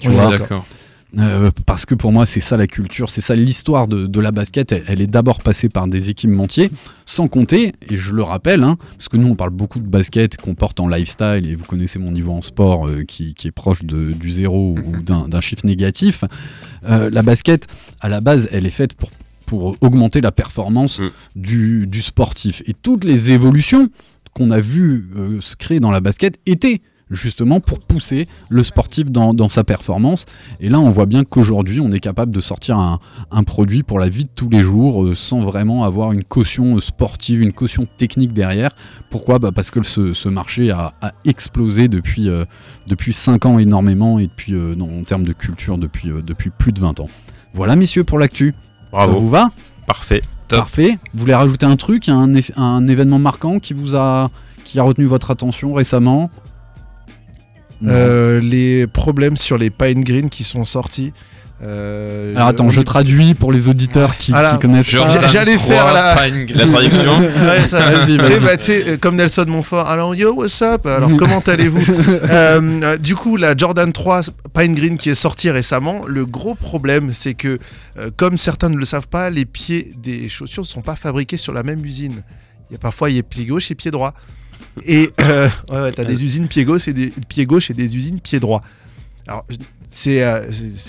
[0.00, 0.64] Tu est vois, d'accord.
[1.16, 4.30] Euh, parce que pour moi, c'est ça la culture, c'est ça l'histoire de, de la
[4.30, 4.72] basket.
[4.72, 6.70] Elle, elle est d'abord passée par des équipementiers,
[7.06, 10.36] sans compter, et je le rappelle, hein, parce que nous on parle beaucoup de basket
[10.36, 13.52] qu'on porte en lifestyle, et vous connaissez mon niveau en sport euh, qui, qui est
[13.52, 16.24] proche de- du zéro ou d'un d'un chiffre négatif.
[16.86, 17.66] Euh, la basket,
[18.00, 19.08] à la base, elle est faite pour,
[19.46, 21.10] pour augmenter la performance Mm.
[21.36, 22.62] du, du sportif.
[22.66, 23.88] Et toutes les évolutions
[24.34, 25.08] qu'on a vues
[25.40, 30.24] se créer dans la basket étaient justement pour pousser le sportif dans, dans sa performance.
[30.60, 32.98] Et là, on voit bien qu'aujourd'hui, on est capable de sortir un,
[33.30, 36.76] un produit pour la vie de tous les jours euh, sans vraiment avoir une caution
[36.76, 38.70] euh, sportive, une caution technique derrière.
[39.10, 39.38] Pourquoi?
[39.38, 42.44] Bah Parce que ce, ce marché a, a explosé depuis, euh,
[42.86, 46.50] depuis 5 ans énormément et depuis, euh, non, en termes de culture depuis, euh, depuis
[46.50, 47.08] plus de 20 ans.
[47.54, 48.54] Voilà, messieurs, pour l'actu.
[48.94, 49.50] Ça vous va?
[49.86, 50.22] Parfait.
[50.48, 50.60] Top.
[50.60, 50.98] Parfait.
[51.12, 54.30] Vous voulez rajouter un truc, un, un événement marquant qui vous a,
[54.64, 56.30] qui a retenu votre attention récemment?
[57.86, 61.12] Euh, les problèmes sur les Pine Green qui sont sortis.
[61.60, 64.52] Euh, Alors attends, je traduis pour les auditeurs qui, Voilà.
[64.52, 64.90] qui connaissent
[65.28, 66.14] j'allais faire la-
[66.54, 69.88] La traduction Ouais, ça, bah, euh, comme Nelson Montfort.
[69.88, 70.86] Alors, yo, what's up?
[70.86, 71.82] Alors, comment allez-vous?
[72.30, 74.20] Euh, Du coup, la Jordan 3
[74.56, 77.58] Pine Green qui est sortie récemment, le gros problème, c'est que,
[77.98, 81.36] euh, comme certains ne le savent pas, les pieds des chaussures ne sont pas fabriqués
[81.38, 82.22] sur la même usine.
[82.70, 84.14] Il y a parfois, il y a pied gauche et pied droit.
[84.86, 87.96] Et euh, ouais, ouais, t'as des usines pied gauche et des pieds gauche et des
[87.96, 88.60] usines pied droit.
[89.26, 89.44] Alors,
[89.90, 90.42] c'est euh,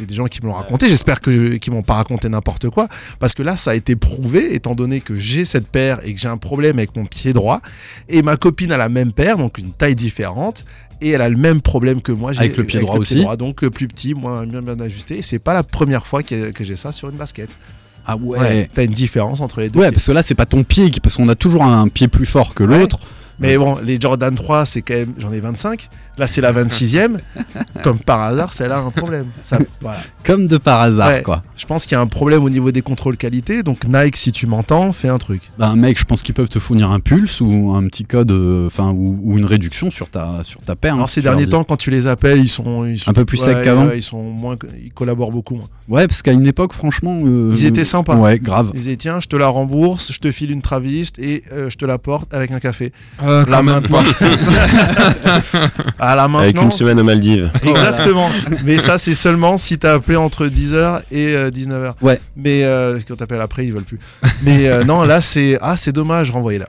[0.07, 0.87] des gens qui me l'ont raconté.
[0.89, 2.87] J'espère que qu'ils m'ont pas raconté n'importe quoi,
[3.19, 6.19] parce que là, ça a été prouvé, étant donné que j'ai cette paire et que
[6.19, 7.61] j'ai un problème avec mon pied droit,
[8.07, 10.65] et ma copine a la même paire, donc une taille différente,
[11.01, 12.31] et elle a le même problème que moi.
[12.33, 13.25] j'ai- Avec le pied droit aussi.
[13.37, 15.17] donc euh, plus petit, moins bien, bien ajusté.
[15.17, 17.57] Et c'est pas la première fois que, que j'ai ça sur une basket.
[18.05, 18.39] Ah ouais.
[18.39, 19.79] Ouais, T'as une différence entre les deux.
[19.79, 19.95] Ouais, pieds.
[19.95, 22.53] parce que là, c'est pas ton pied, parce qu'on a toujours un pied plus fort
[22.53, 22.99] que l'autre.
[23.39, 25.13] Mais bon, les Jordan 3, c'est quand même.
[25.17, 25.89] J'en ai 25.
[26.17, 27.17] Là, c'est la 26e.
[27.83, 29.27] Comme par hasard, celle-là a un problème.
[29.39, 29.99] Ça, voilà.
[30.23, 31.21] Comme de par hasard, Ouais.
[31.23, 31.43] quoi.
[31.55, 33.63] Je pense qu'il y a un problème au niveau des contrôles qualité.
[33.63, 35.43] Donc, Nike, si tu m'entends, fais un truc.
[35.57, 38.67] Bah, mec, je pense qu'ils peuvent te fournir un pulse ou un petit code, euh,
[38.67, 40.93] enfin, ou, ou une réduction sur ta, sur ta paire.
[40.93, 42.85] hein, Alors, ces derniers temps, quand tu les appelles, ils sont.
[42.85, 44.57] Ils sont Un peu plus secs qu'avant ouais, Ils sont moins.
[44.83, 45.67] Ils collaborent beaucoup moins.
[45.87, 47.21] Ouais, parce qu'à une époque, franchement.
[47.25, 48.15] euh, Ils étaient sympas.
[48.17, 48.71] Ouais, grave.
[48.73, 51.77] Ils disaient, tiens, je te la rembourse, je te file une Traviste et euh, je
[51.77, 52.91] te la porte avec un café.
[53.29, 54.01] Euh, Là, maintenant.
[55.99, 56.39] à la maintenant.
[56.39, 57.51] Avec une semaine aux Maldives.
[57.63, 58.29] Exactement.
[58.63, 61.93] Mais ça, c'est seulement si t'as appelé entre 10h et euh, 19h.
[62.01, 62.19] Ouais.
[62.35, 63.99] Mais euh, quand t'appelles après, ils veulent plus.
[64.43, 66.67] Mais euh, non, là, c'est ah, c'est dommage, renvoyez-la.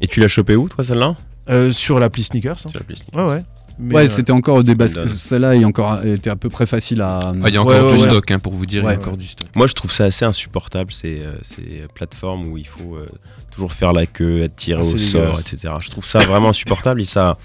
[0.00, 1.14] Et tu l'as chopé où, toi, celle-là?
[1.50, 2.52] Euh, sur l'appli Sneakers.
[2.64, 2.68] hein.
[2.70, 3.06] Sur la piste.
[3.14, 3.42] Ouais, ouais.
[3.82, 5.02] Mais, ouais, euh, c'était encore des baskets.
[5.04, 5.18] Golden.
[5.18, 7.18] Celle-là est encore était à peu près facile à.
[7.42, 8.08] Ah, Il y a encore ouais, du ouais.
[8.08, 8.94] stock, hein, pour vous dire, il y Ouais.
[8.94, 9.48] a encore du stock.
[9.54, 13.06] Moi, je trouve ça assez insupportable, ces, euh, ces plateformes où il faut euh,
[13.50, 15.74] toujours faire la queue, être tiré Ah, au sort, etc.
[15.80, 17.36] Je trouve ça vraiment insupportable et, ça,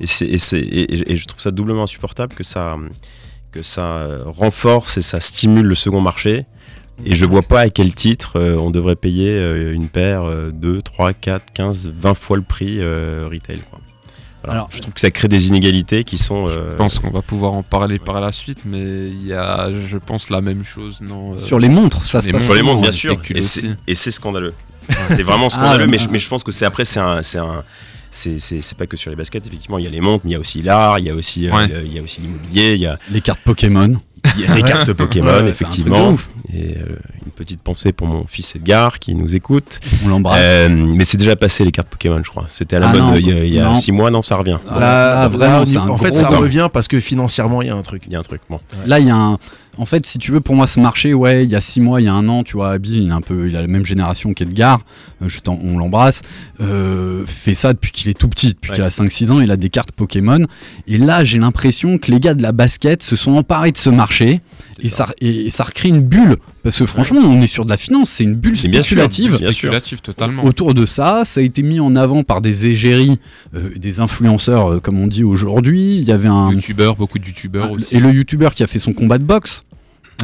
[0.00, 2.76] et, c'est- et c'est- et- et je trouve ça doublement insupportable que ça,
[3.52, 6.44] que ça renforce et ça stimule le second marché.
[7.04, 10.50] Et je vois pas à quel titre euh, on devrait payer euh, une paire euh,
[10.50, 13.58] 2, 3, 4, 15, 20 fois le prix euh, retail.
[13.70, 13.80] Quoi.
[14.46, 14.60] Voilà.
[14.60, 16.48] Alors- je trouve que ça crée des inégalités qui sont.
[16.48, 19.68] euh, Je pense qu'on va pouvoir en parler par la suite, mais il y a,
[19.72, 21.00] je pense, la même chose.
[21.02, 23.20] Non, euh, Sur les montres, ça se passe Sur les montres, bien sûr.
[23.34, 23.42] Et
[23.94, 24.54] c'est, scandaleux.
[25.08, 27.20] c'est vraiment scandaleux, Ah, mais, je, mais je pense que c'est après, c'est un.
[28.10, 30.36] C'est pas que sur les baskets, effectivement, il y a les montres, mais il y
[30.36, 31.66] a aussi l'art, il y a aussi, euh, Ouais.
[31.68, 33.92] le- il y a aussi l'immobilier, il y a, Les cartes Pokémon.
[34.36, 36.16] il y a les cartes Pokémon, Ouais, c'est un truc effectivement.
[36.52, 39.80] Et euh, une petite pensée pour mon fils Edgar qui nous écoute.
[40.04, 40.38] On l'embrasse.
[40.40, 42.46] Euh, mais c'est déjà passé les cartes Pokémon, je crois.
[42.48, 43.74] C'était à la Ah mode il y a, il y a non.
[43.74, 44.58] six mois, non, ça revient.
[44.68, 47.74] Ah, Là, là, là, vraiment, en fait, ça revient parce que financièrement, il y a
[47.74, 48.04] un truc.
[48.06, 48.42] Il y a un truc.
[48.48, 48.60] Bon.
[48.86, 49.38] Là, il y a un.
[49.78, 52.00] En fait, si tu veux, pour moi, ce marché, ouais, il y a six mois,
[52.00, 53.66] il y a un an, tu vois, Abby, il, est un peu, il a la
[53.66, 54.80] même génération qu'Edgar,
[55.22, 56.22] euh, je on l'embrasse,
[56.62, 58.76] euh, fait ça depuis qu'il est tout petit, depuis Ouais.
[58.76, 60.40] qu'il a 5-6 ans, il a des cartes Pokémon.
[60.86, 63.90] Et là, j'ai l'impression que les gars de la basket se sont emparés de ce
[63.90, 64.40] marché
[64.80, 66.35] et ça, et, et ça recrée une bulle.
[66.62, 69.28] Parce que franchement, on est sur de la finance, c'est une bulle bien sûr, spéculative.
[69.38, 69.52] bien sûr.
[69.52, 70.44] spéculatif totalement.
[70.44, 73.18] Autour de ça, ça a été mis en avant par des égéries,
[73.54, 75.96] euh, des influenceurs, euh, comme on dit aujourd'hui.
[75.98, 76.50] Il y avait un.
[76.52, 77.96] Youtubeurs, beaucoup de youtubeurs Ah, aussi.
[77.96, 79.62] Et le youtubeur qui a fait son combat de boxe.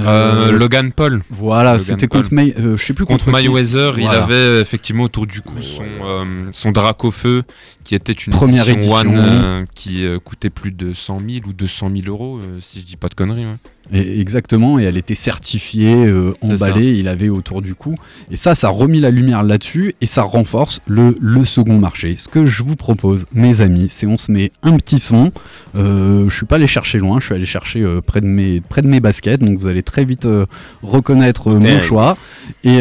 [0.00, 1.22] Euh, Euh, Logan Paul.
[1.28, 3.30] voilà, c'était contre May, euh, je sais plus Contre.
[3.30, 7.42] Mayweather, il avait effectivement autour du cou son, euh, son drac au feu,
[7.84, 9.10] qui était une Première édition édition.
[9.12, 12.80] One euh, qui euh, coûtait plus de 100 000 ou 200 000 euros, euh, si
[12.80, 13.44] je dis pas de conneries.
[13.44, 13.56] ouais.
[13.92, 17.94] Et- exactement, et elle était certifiée, euh, emballée, il avait autour du cou.
[18.30, 22.14] Et ça, ça a remis la lumière là-dessus et ça renforce le, le second marché.
[22.16, 25.30] Ce que je vous propose, mes amis, c'est on se met un petit son.
[25.74, 28.60] Euh, je suis pas allé chercher loin, je suis allé chercher euh, près, de mes,
[28.60, 30.46] près de mes baskets, donc vous allez très vite euh,
[30.82, 32.16] reconnaître mon choix.
[32.64, 32.80] Et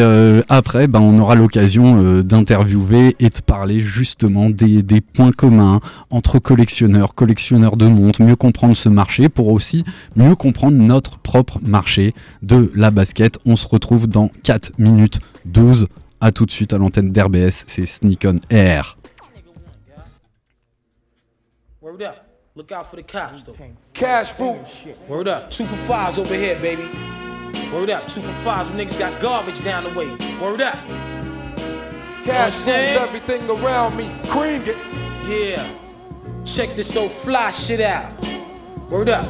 [0.50, 6.40] après, ben, on aura l'occasion d'interviewer et de parler justement des, des points communs entre
[6.40, 9.84] collectionneurs, collectionneurs de montres, mieux comprendre ce marché pour aussi
[10.16, 13.40] mieux comprendre notre propre marché de la basket.
[13.46, 15.88] On se retrouve dans 4 minutes 12.
[16.20, 18.98] À tout de suite à l'antenne d'RBS, c'est Sneak on Air.
[21.82, 22.28] Word up.
[22.56, 23.56] Look out for the cops, though.
[23.94, 24.58] Cash fruit.
[25.08, 25.50] Word up.
[25.50, 26.84] Two for fives over here, baby.
[27.74, 28.08] Word up.
[28.08, 28.68] Two for fives.
[28.68, 30.10] Them niggas got garbage down the way.
[30.42, 30.78] Word up.
[32.26, 34.12] Cash You know everything around me.
[34.30, 34.78] Cream it.
[35.26, 35.66] Yeah.
[36.44, 38.12] Check this old fly shit out.
[38.90, 39.28] Word up.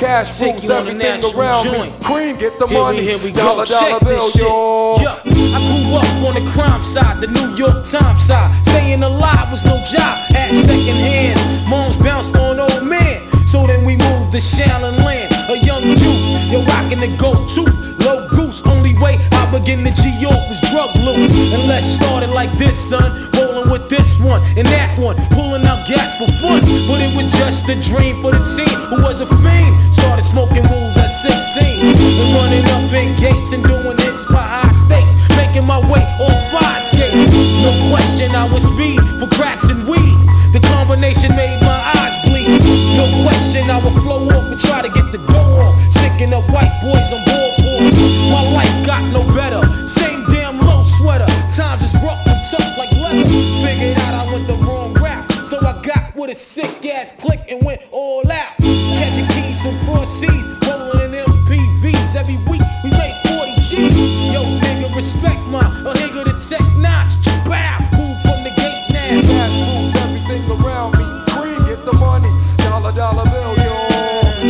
[0.00, 1.72] Cash Take rules you on a everything around me.
[1.72, 2.02] joint.
[2.04, 2.98] Cream get the Here money.
[2.98, 3.70] we, here we dollar, go.
[3.70, 4.42] dollar Check bill, this shit.
[4.42, 4.96] yo.
[5.00, 8.64] Yeah, I grew up on the crime side, the New York Times side.
[8.64, 10.16] Staying alive was no job.
[10.34, 11.68] At second hands.
[11.68, 13.28] Moms bounced on old man.
[13.46, 15.34] So then we moved to Shallon Land.
[15.50, 17.62] A young youth, you're rocking the go-to.
[18.02, 21.30] Low goose, only way I begin to G-York was drug loot.
[21.30, 23.28] And let's start it like this, son.
[23.70, 25.14] With this one and that one.
[25.30, 26.58] Pulling out gats for fun.
[26.90, 29.94] But it was just a dream for the team who was a fiend.
[29.94, 31.94] Started smoking rules at 16.
[31.94, 35.14] And running up in gates and doing hits by high stakes.
[35.38, 37.30] Making my way on fire skates.
[37.62, 40.18] No question I was speed for cracks and weed.
[40.50, 42.50] The combination made my eyes bleed.
[42.98, 45.78] No question I would flow off and try to get the dough off.
[45.94, 47.96] Sticking up white boys on board boards.
[48.34, 49.62] My life got no better.
[49.86, 51.30] Same damn low sweater.
[51.54, 53.24] Times is rough and like leather.
[53.64, 55.46] Figured out I went the wrong route.
[55.46, 58.56] So I got with a sick ass click and went all out.
[58.58, 60.46] Catching keys from cross seas.
[60.66, 62.16] Rolling in MPVs.
[62.16, 64.32] Every week we made 40 G's.
[64.32, 67.14] Yo, nigga, respect my a nigga the tech notch.
[67.46, 67.78] Bow.
[67.96, 69.20] Move from the gate now.
[69.20, 71.04] Cash moves everything around me.
[71.30, 72.30] Cream, get the money.
[72.58, 73.74] Dollar, dollar bill, yo.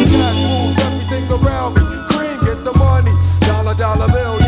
[0.09, 1.83] Cash moves everything around me.
[2.09, 3.13] Cream, get the money.
[3.41, 4.40] Dollar, dollar bill,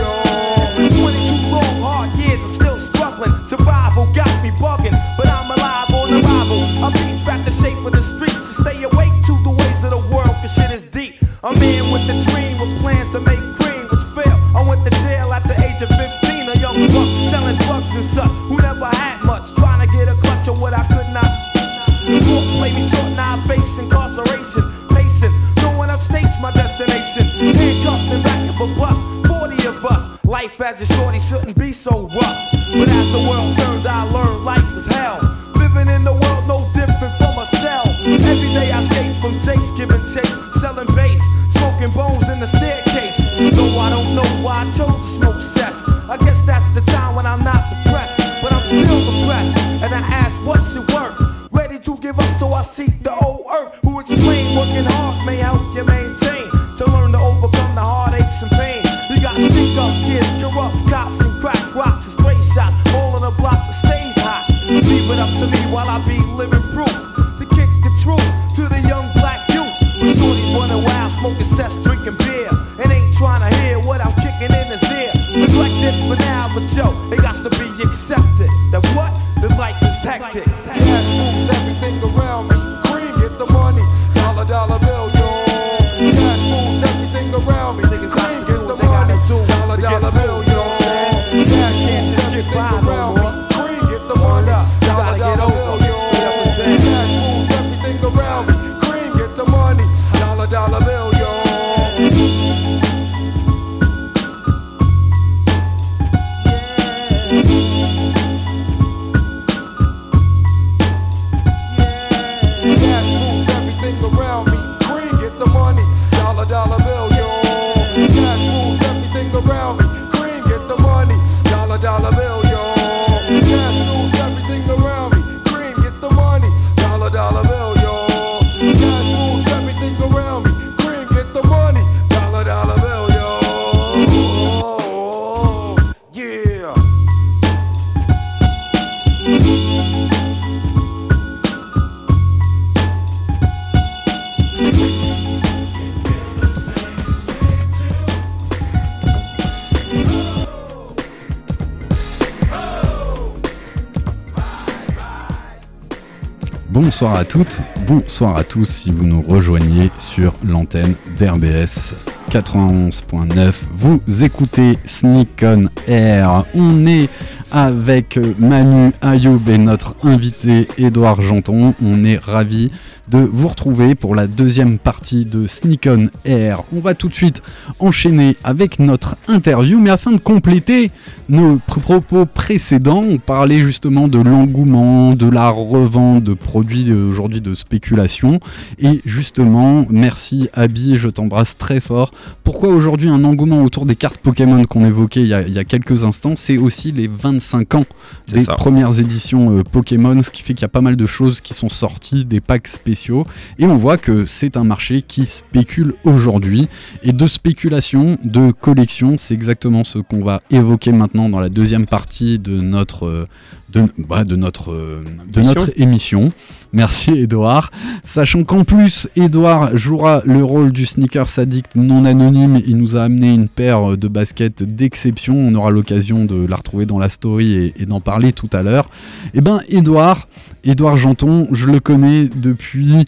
[157.03, 161.97] Bonsoir à toutes, bonsoir à tous si vous nous rejoignez sur l'antenne d'RBS
[162.31, 163.53] 91.9.
[163.75, 166.45] Vous écoutez Sneak on Air.
[166.55, 167.09] On est
[167.51, 171.75] avec Manu Ayoub et notre invité Édouard Janton.
[171.85, 172.71] On est ravis
[173.13, 176.63] de vous retrouver pour la deuxième partie de Sneak on Air.
[176.75, 177.43] On va tout de suite
[177.79, 180.91] enchaîner avec notre interview, mais afin de compléter
[181.29, 187.11] nos pr- propos précédents, on parlait justement de l'engouement, de la revente de produits euh,
[187.11, 188.41] aujourd'hui de spéculation.
[188.79, 192.13] Et justement, merci Abby, je t'embrasse très fort.
[192.45, 196.33] Pourquoi aujourd'hui un engouement autour des cartes Pokémon qu'on évoquait il y, a, quelques instants
[196.37, 197.85] C'est aussi les 25 ans
[198.33, 198.55] des ça.
[198.55, 201.55] premières éditions euh, Pokémon, ce qui fait qu'il y a pas mal de choses qui
[201.55, 203.27] sont sorties, des packs spéciaux.
[203.59, 206.69] Et on voit que c'est un marché qui spécule aujourd'hui.
[207.03, 211.87] Et de spéculation, de collection, c'est exactement ce qu'on va évoquer maintenant dans la deuxième
[211.87, 213.27] partie de notre, euh,
[213.73, 215.55] de, bah, de notre, euh, de Émission.
[215.61, 216.31] notre émission.
[216.73, 217.71] Merci Edouard.
[218.03, 222.61] Sachant qu'en plus, Edouard jouera le rôle du sneaker addict non anonyme.
[222.67, 225.35] Il nous a amené une paire de baskets d'exception.
[225.35, 228.63] On aura l'occasion de la retrouver dans la story et, et d'en parler tout à
[228.63, 228.89] l'heure.
[229.35, 230.29] Et ben, Edouard,
[230.65, 233.05] Edouard Janton, je le connais depuis,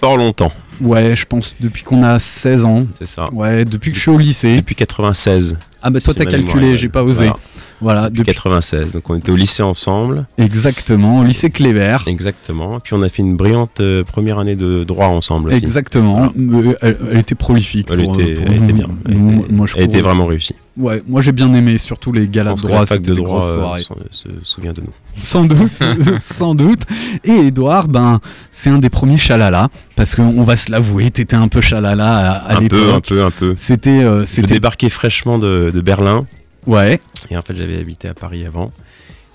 [0.00, 2.84] Fort longtemps, ouais, je pense depuis qu'on a 16 ans.
[2.98, 3.28] c'est ça.
[3.32, 4.56] Ouais, depuis que je suis au lycée.
[4.56, 5.56] Depuis 96.
[5.82, 7.26] Ah bah toi si t'as calculé, j'ai pas osé.
[7.26, 7.36] Voilà.
[7.84, 8.94] Voilà, depuis 96.
[8.94, 10.26] Donc on était au lycée ensemble.
[10.38, 11.98] Exactement, au lycée Cléber.
[12.06, 12.80] Exactement.
[12.80, 15.58] Puis on a fait une brillante euh, première année de droit ensemble aussi.
[15.58, 16.32] Exactement.
[16.38, 17.86] Euh, Elle, elle était prolifique.
[17.90, 18.64] Elle pour- était, pour elle nous.
[18.64, 18.88] était bien.
[19.06, 20.54] Elle était- moi, je elle était vraiment réussie.
[20.76, 23.78] Ouais, moi j'ai bien aimé, surtout les galas de droit, c'était de droit euh,
[24.10, 24.92] se souvient de nous.
[25.14, 25.70] Sans doute,
[26.18, 26.80] sans doute.
[27.22, 28.18] Et Edouard, ben,
[28.50, 32.30] c'est un des premiers chalala, parce qu'on va se l'avouer, t'étais un peu chalala à,
[32.32, 32.78] à un l'époque.
[32.80, 33.54] peu, un peu, un peu.
[33.56, 36.26] C'était, euh, c'était, débarquais fraîchement de, de Berlin.
[36.66, 37.00] Ouais,
[37.30, 38.72] Et en fait, j'avais habité à Paris avant.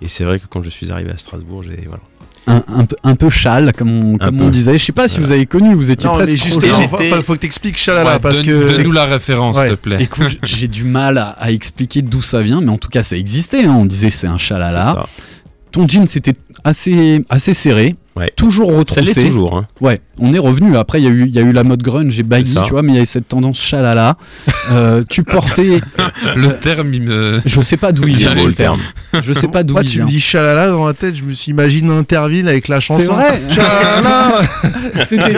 [0.01, 2.01] Et c'est vrai que quand je suis arrivé à Strasbourg, j'ai voilà.
[2.47, 4.43] un, un peu, un peu châle, comme on, comme peu.
[4.45, 4.77] on disait.
[4.77, 5.27] Je sais pas si Voilà.
[5.27, 6.87] vous avez connu, vous étiez Non, presque mais trop justement, jeune.
[6.87, 8.75] faut, faut- que t'expliques Chalala Ouais, parce donne- que.
[8.77, 9.67] Donne-nous la référence, Ouais.
[9.67, 9.97] s'il te plaît.
[9.99, 13.17] Écoute, j'ai du mal à, à expliquer d'où ça vient, mais en tout cas, ça
[13.17, 13.65] existait.
[13.65, 13.75] hein.
[13.77, 15.05] On disait c'est un chalala.
[15.71, 17.95] Ton jean, c'était assez, assez serré.
[18.19, 18.31] Ouais.
[18.35, 19.01] Toujours Ça retroussé.
[19.01, 19.55] l'est toujours.
[19.57, 19.65] Hein.
[19.81, 20.75] Ouais, on est revenu.
[20.77, 22.55] Après, il y, a eu- il y a eu la mode grunge et baggy, C'est
[22.59, 22.63] ça.
[22.63, 24.17] tu vois, mais il y avait cette tendance chalala.
[24.71, 25.79] Euh, tu portais.
[26.35, 27.39] Le terme, il me.
[27.45, 28.79] Je sais pas d'où il vient le terme.
[29.23, 30.05] Je sais pas d'où Moi, il tu vient.
[30.05, 33.13] me dis Chalala dans la tête, je me suis imaginé Interville avec la chanson.
[33.13, 33.41] vrai.
[33.49, 34.41] Chalala
[35.05, 35.33] C'était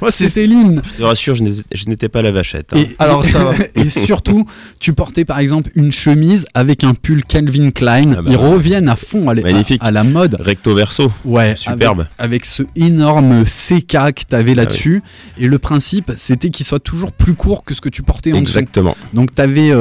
[0.00, 0.28] Moi, c'est.
[0.28, 0.80] Céline.
[0.84, 1.44] Je te rassure, je
[1.88, 2.70] n'étais- pas la vachette.
[2.72, 2.78] hein.
[2.78, 3.52] Et, Alors, ça va.
[3.74, 4.46] et surtout,
[4.80, 8.02] tu portais par exemple une chemise avec un pull Calvin Klein.
[8.18, 8.48] Ah bah Ils ouais.
[8.48, 9.80] reviennent à fond à, la- Magnifique.
[9.82, 10.36] à la mode.
[10.40, 11.10] Recto verso.
[11.24, 12.00] Ouais, Superbe.
[12.00, 15.02] Avec, avec ce énorme CK que tu avais Ah là-dessus.
[15.38, 18.40] Et le principe, c'était qu'il soit toujours plus court que ce que tu portais en
[18.40, 18.58] dessous.
[18.58, 18.96] Exactement.
[19.12, 19.72] Donc tu avais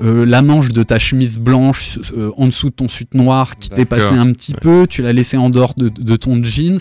[0.00, 3.84] la manche de ta chemise blanche euh, en dessous de ton suite noir qui t'est
[3.84, 6.78] passé un petit peu, tu l'as laissé en dehors de, de ton jeans.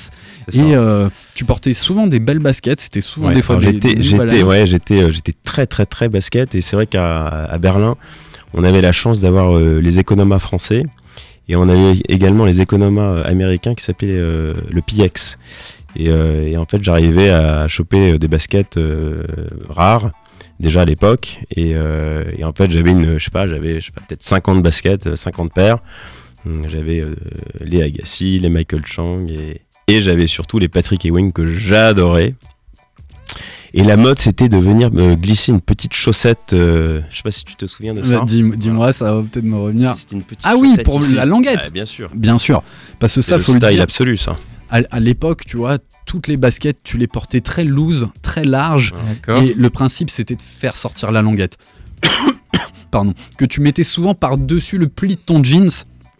[0.53, 3.95] Et euh, tu portais souvent des belles baskets, c'était souvent Ouais, des fois des, j'étais,
[3.95, 5.11] des ouais, j'étais, euh,
[5.43, 6.55] très très très basket.
[6.55, 7.95] Et c'est vrai qu'à Berlin,
[8.53, 10.85] on avait la chance d'avoir euh, les économas français
[11.49, 15.37] et on avait également les économas euh, américains qui s'appelaient euh, le PX.
[15.95, 18.79] Et, euh, et en fait, j'arrivais à choper des baskets
[19.67, 20.11] rares
[20.59, 25.07] déjà à l'époque et, en fait, j'avais une, je sais pas, j'avais, peut-être 50 baskets,
[25.07, 25.79] euh, 50 paires.
[26.45, 27.03] Hum, J'avais
[27.59, 29.25] les Agassi, les Michael Chang
[29.87, 32.35] et j'avais surtout les Patrick Ewing que j'adorais.
[33.73, 36.53] Et la mode, c'était de venir me glisser une petite chaussette.
[36.53, 38.19] euh, je sais pas si tu te souviens de ça.
[38.19, 39.95] Bah, dis- Dis-moi, ça va peut-être me revenir.
[39.95, 41.13] C'était une petite Ah oui, pour ici.
[41.15, 41.59] la languette.
[41.67, 42.09] Ah, bien sûr.
[42.15, 42.63] Bien sûr,
[42.99, 43.83] parce que ça, le faut le style dire.
[43.83, 44.35] absolu, ça.
[44.71, 48.93] À, à l'époque, tu vois, toutes les baskets, tu les portais très loose, très larges.
[49.07, 49.43] D'accord.
[49.43, 51.57] Et le principe, c'était de faire sortir la languette.
[52.91, 53.13] Pardon.
[53.37, 55.69] Que tu mettais souvent par-dessus le pli de ton jeans.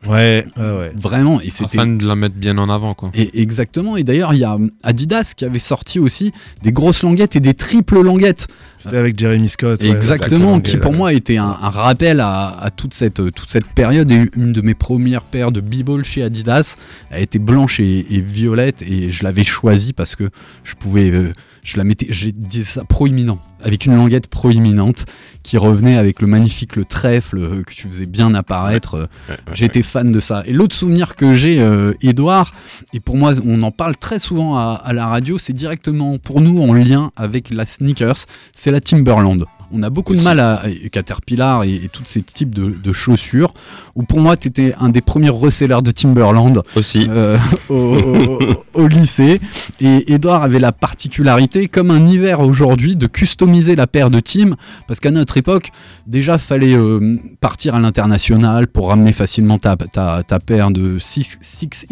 [0.08, 0.92] Ouais, ouais, ouais.
[0.96, 1.42] Vraiment.
[1.42, 1.78] Et c'était.
[1.80, 3.12] Afin de la mettre bien en avant, quoi.
[3.16, 3.98] Et exactement.
[3.98, 6.32] Et d'ailleurs, il y a Adidas qui avait sorti aussi
[6.64, 8.48] des grosses languettes et des triples languettes.
[8.78, 9.82] C'était avec Jeremy Scott.
[9.84, 10.56] ouais, exactement.
[10.56, 10.62] exactement.
[10.62, 14.10] Qui pour moi était un, un rappel à, à toute, cette, toute cette période.
[14.10, 16.78] Et une de mes premières paires de b-ball chez Adidas,
[17.10, 18.82] elle était blanche et, et violette.
[18.84, 20.30] Et je l'avais choisie parce que
[20.64, 21.10] je pouvais.
[21.10, 21.34] euh,
[21.64, 25.06] je la mettais, je disais ça proéminent, avec une languette proéminente
[25.44, 28.96] qui revenait avec le magnifique le trèfle euh, que tu faisais bien apparaître.
[28.96, 30.44] euh, Ouais, ouais, j'ai été fan de ça.
[30.46, 32.54] Et l'autre souvenir que j'ai, euh, Edouard,
[32.94, 36.42] et pour moi, on en parle très souvent à, à la radio, c'est directement pour
[36.42, 39.46] nous en lien avec la sneakers, c'est la Timberland.
[39.72, 40.24] On a beaucoup Aussi.
[40.24, 43.54] de mal à, Caterpillar et, et tous ces types de, de chaussures,
[43.96, 47.08] où pour moi, tu étais un des premiers resellers de Timberland Aussi.
[47.10, 47.38] euh,
[47.70, 49.40] au, au- au lycée.
[49.80, 54.56] Et Edouard avait la particularité, comme un hiver aujourd'hui, de customiser la paire de team.
[54.88, 55.70] Parce qu'à notre époque,
[56.08, 61.38] déjà, fallait euh, partir à l'international pour ramener facilement ta, ta, ta paire de 6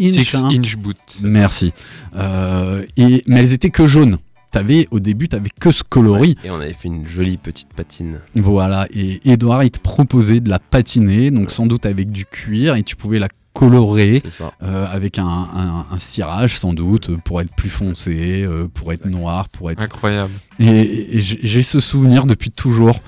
[0.00, 0.12] inch.
[0.14, 0.48] Six hein.
[0.52, 0.96] inch boot.
[1.22, 1.72] Merci.
[2.16, 4.18] Euh, et, mais elles étaient que jaunes.
[4.50, 6.34] T'avais, au début, t'avais que ce coloris.
[6.42, 8.20] Et on avait fait une jolie petite patine.
[8.34, 12.74] Voilà, et Edouard, il te proposait de la patiner, donc sans doute avec du cuir,
[12.74, 14.22] et tu pouvais la colorer
[14.62, 19.06] euh, avec un, un- un cirage sans doute pour être plus foncé, euh, pour être
[19.06, 19.82] noir, pour être.
[19.82, 20.30] Incroyable.
[20.60, 23.00] Et, et j'ai ce souvenir depuis toujours.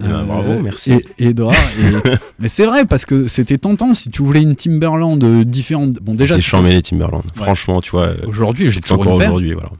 [0.00, 0.92] Eh ben, bravo, merci.
[1.18, 1.52] Et, Edouard.
[2.06, 5.96] et- Mais c'est vrai parce que c'était tentant si tu voulais une Timberland euh, différente.
[6.00, 6.36] Bon déjà.
[6.36, 7.22] c'est charmé les Timberland.
[7.34, 8.06] Franchement, tu vois.
[8.08, 9.28] euh, Aujourd'hui, j'ai toujours encore une paire.
[9.28, 9.70] aujourd'hui, voilà.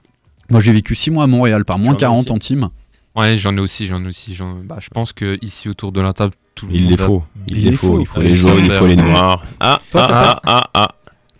[0.51, 2.33] Moi, j'ai vécu 6 mois à Montréal par moins J'en ai 40 aussi.
[2.33, 2.69] en team.
[3.17, 4.35] Ouais, j'en ai aussi, j'en ai aussi.
[4.35, 7.03] j'en- Bah, je pense que ici autour de la table, tout le Il monde les
[7.03, 7.25] a- faut.
[7.49, 7.87] Il, Il les faut.
[7.89, 8.01] faut.
[8.01, 9.43] Il faut les jaunes, il faut les noirs.
[9.61, 10.89] Ah, Toi, ah, t'as ah, ah, ah.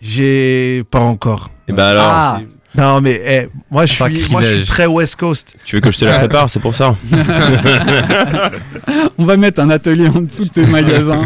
[0.01, 1.49] J'ai pas encore.
[1.67, 2.39] Et bah alors, Ah.
[2.75, 5.57] Non, mais eh, moi, je suis, moi, je suis très West Coast.
[5.65, 6.95] tu veux que je te la prépare, c'est pour ça.
[9.17, 11.25] On va mettre un atelier en dessous de tes magasins.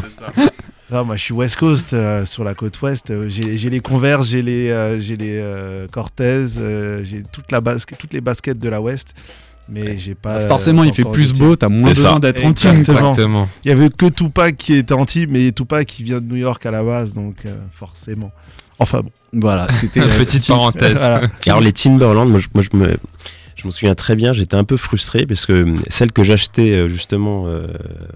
[0.94, 3.10] Non, moi, je suis West Coast, euh, sur la côte ouest.
[3.10, 7.62] Euh, J'ai les Converse, j'ai les, euh, j'ai les euh, Cortez, euh, j'ai toute la
[7.62, 9.16] basket, toutes les baskets de la West.
[9.68, 10.36] Mais j'ai pas.
[10.36, 12.76] euh, Forcément, il fait plus beau, t'as moins besoin d'être en team.
[12.76, 13.50] Exactement.
[13.66, 16.64] Il y avait que Tupac qui était anti, mais Tupac qui vient de New York
[16.66, 18.32] à la base, donc euh, forcément.
[18.78, 19.10] Enfin bon.
[19.42, 20.02] Voilà, c'était.
[20.18, 20.96] Petite team- parenthèse.
[21.00, 21.22] Voilà.
[21.48, 22.98] Alors les Timberland, moi je, moi, je me,
[23.56, 26.72] je me souviens très bien, j'étais un peu frustré parce que hum, celle que j'achetais
[26.72, 27.68] euh, justement euh,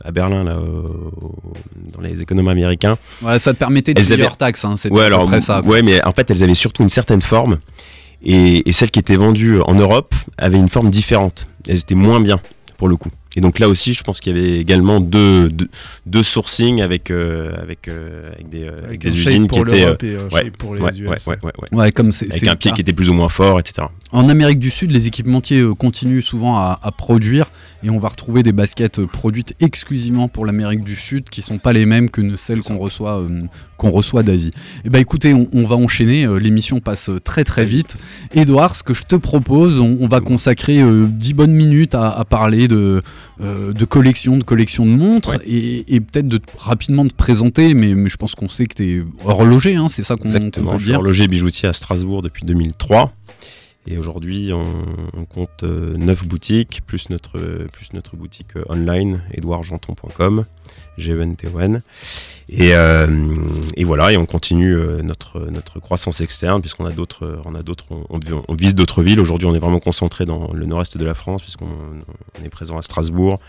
[0.03, 1.53] à Berlin, là, au- au-
[1.95, 5.05] dans les économes américains, Ouais, ça te permettait de payer hors taxe, hein, c'était ouais,
[5.05, 5.61] alors, près ça.
[5.63, 7.57] ouais, mais en fait, elles avaient surtout une certaine forme.
[8.23, 11.45] Et, et celles qui étaient vendues en Europe avaient une forme différente.
[11.67, 12.39] Elles étaient moins bien,
[12.77, 13.09] pour le coup.
[13.37, 15.67] Et donc là aussi, je pense qu'il y avait également deux, deux,
[16.07, 19.67] deux sourcings avec, euh, avec, euh, avec des, euh, Avec des un usines qui pour
[19.67, 19.81] étaient.
[19.85, 21.37] l'Europe et un ouais, shape pour les ouais, US, ouais, ouais.
[21.43, 21.77] ouais, ouais.
[21.77, 23.87] Ouais, comme c'est Avec un pied qui était plus ou moins fort, etc.
[24.11, 27.45] En Amérique du Sud, les équipementiers euh, continuent souvent à, à produire
[27.83, 31.73] et on va retrouver des baskets produites exclusivement pour l'Amérique du Sud qui sont pas
[31.73, 33.43] les mêmes que ne- celles qu'on reçoit, euh,
[33.77, 34.51] qu'on reçoit d'Asie.
[34.83, 37.97] Et bah écoutez, on, on va enchaîner, euh, l'émission passe très très vite.
[38.33, 42.09] Edouard, ce que je te propose, on, on va consacrer euh, 10 bonnes minutes à,
[42.09, 43.03] à parler de,
[43.41, 47.93] euh, de collection, de collection de montres et, et peut-être de rapidement te présenter, mais,
[47.93, 50.27] mais je pense qu'on sait que tu es horloger, hein, c'est ça qu'on
[50.71, 50.97] peut Je suis dire.
[50.99, 53.13] horloger bijoutier à Strasbourg depuis 2003.
[53.89, 57.39] Et aujourd'hui, on, compte 9 boutiques, plus notre,
[57.71, 60.45] plus notre boutique euh, online, edouardjanton.com,
[60.97, 61.81] g e n t o n
[62.49, 63.07] Et, euh,
[63.75, 67.63] et voilà, et on continue euh, notre, notre croissance externe, puisqu'on a d'autres, on, a
[67.63, 69.21] d'autres, on, vise d'autres villes.
[69.21, 72.77] Aujourd'hui, on est vraiment concentré dans le nord-est de la France, puisqu'on on est présent
[72.77, 73.39] à Strasbourg,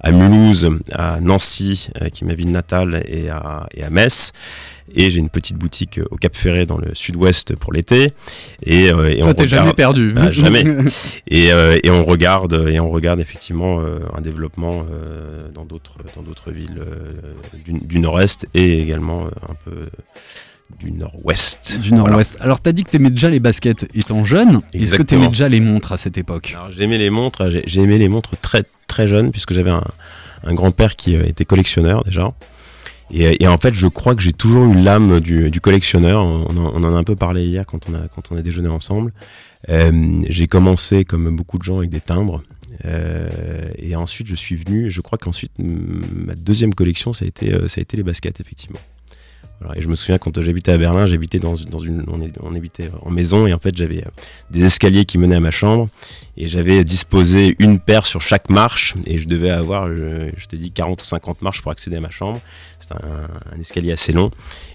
[0.00, 4.32] à Mulhouse, à Nancy, euh, qui est ma ville natale, et à, et à Metz.
[4.94, 8.12] Et j'ai une petite boutique euh, au Cap Ferré dans le sud-ouest pour l'été.
[8.64, 10.14] Et, euh, et Ça on t'es jamais perdu.
[10.16, 10.64] Ah, jamais.
[11.28, 15.96] et, euh, et on regarde et on regarde effectivement euh, un développement euh, dans d'autres
[16.16, 16.82] dans d'autres villes
[17.64, 19.86] du, du nord-est et également un peu
[20.78, 21.78] du nord-ouest.
[21.80, 22.36] Du nord-ouest.
[22.40, 24.48] Alors, t'as dit que t'aimais déjà les baskets étant jeune.
[24.48, 25.04] Est-ce que Exactement.
[25.06, 26.56] t'aimais déjà les montres à cette époque?
[26.70, 29.84] J'aimais les montres, j'ai aimé les montres très très jeune puisque j'avais un,
[30.44, 32.32] un grand-père qui était collectionneur déjà.
[33.12, 36.24] Et, et en fait, je crois que j'ai toujours eu l'âme du, du collectionneur.
[36.24, 38.42] On en, on en a un peu parlé hier quand on a, quand on a
[38.42, 39.12] déjeuné ensemble.
[39.68, 42.42] Euh, j'ai commencé, comme beaucoup de gens, avec des timbres.
[42.84, 43.28] Euh,
[43.76, 44.90] et ensuite, je suis venu.
[44.90, 48.40] Je crois qu'ensuite, ma deuxième collection, ça a été, euh, ça a été les baskets,
[48.40, 48.80] effectivement.
[49.60, 52.90] Voilà, et je me souviens quand j'habitais à Berlin, j'habitais dans, dans une, on, habitait
[53.02, 54.10] en maison et en fait j'avais euh,
[54.50, 55.88] des escaliers qui menaient à ma chambre
[56.38, 60.56] et j'avais disposé une paire sur chaque marche et je devais avoir, je, je te
[60.56, 62.40] dis, 40 ou 50 marches pour accéder à ma chambre.
[62.78, 64.30] C'était un, escalier assez long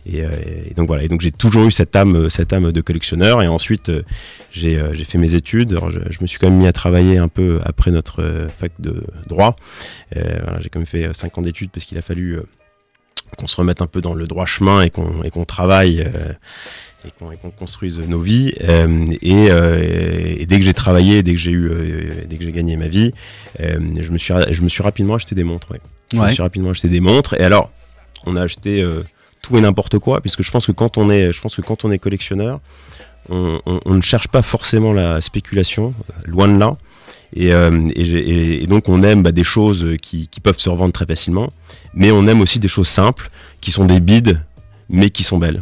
[0.05, 0.29] et, euh,
[0.69, 1.03] et donc voilà.
[1.03, 4.03] Et donc j'ai toujours eu cette âme, cette âme de collectionneur et ensuite euh,
[4.55, 5.73] j'ai euh, fait mes études.
[5.73, 8.71] Alors, je, me suis quand même mis à travailler un peu après notre euh, fac
[8.79, 9.55] de droit.
[10.15, 12.43] Euh, j'ai quand même fait 5 ans d'études parce qu'il a fallu euh,
[13.36, 16.33] qu'on se remette un peu dans le droit chemin et qu'on et qu'on travaille euh,
[17.05, 18.53] et qu'on construise nos vies.
[18.63, 21.69] Euh, et, euh, et dès que j'ai travaillé, dès que j'ai eu,
[22.27, 23.13] dès que j'ai gagné ma vie,
[23.59, 25.71] je me suis je me suis rapidement acheté des montres.
[25.71, 25.81] ouais.
[26.11, 27.33] Je me suis rapidement acheté des montres.
[27.36, 27.71] Et alors,
[28.25, 28.83] on a acheté
[29.41, 31.86] tout et n'importe quoi, puisque je pense que quand on est, je pense que quand
[31.86, 32.59] on est collectionneur,
[33.29, 35.93] on, on- on ne cherche pas forcément la spéculation,
[36.25, 36.75] loin de là.
[37.36, 41.05] Et, euh, et donc on aime bah, des choses qui, qui peuvent se revendre très
[41.05, 41.51] facilement,
[41.93, 43.29] mais on aime aussi des choses simples,
[43.61, 44.41] qui sont des bides,
[44.89, 45.61] mais qui sont belles.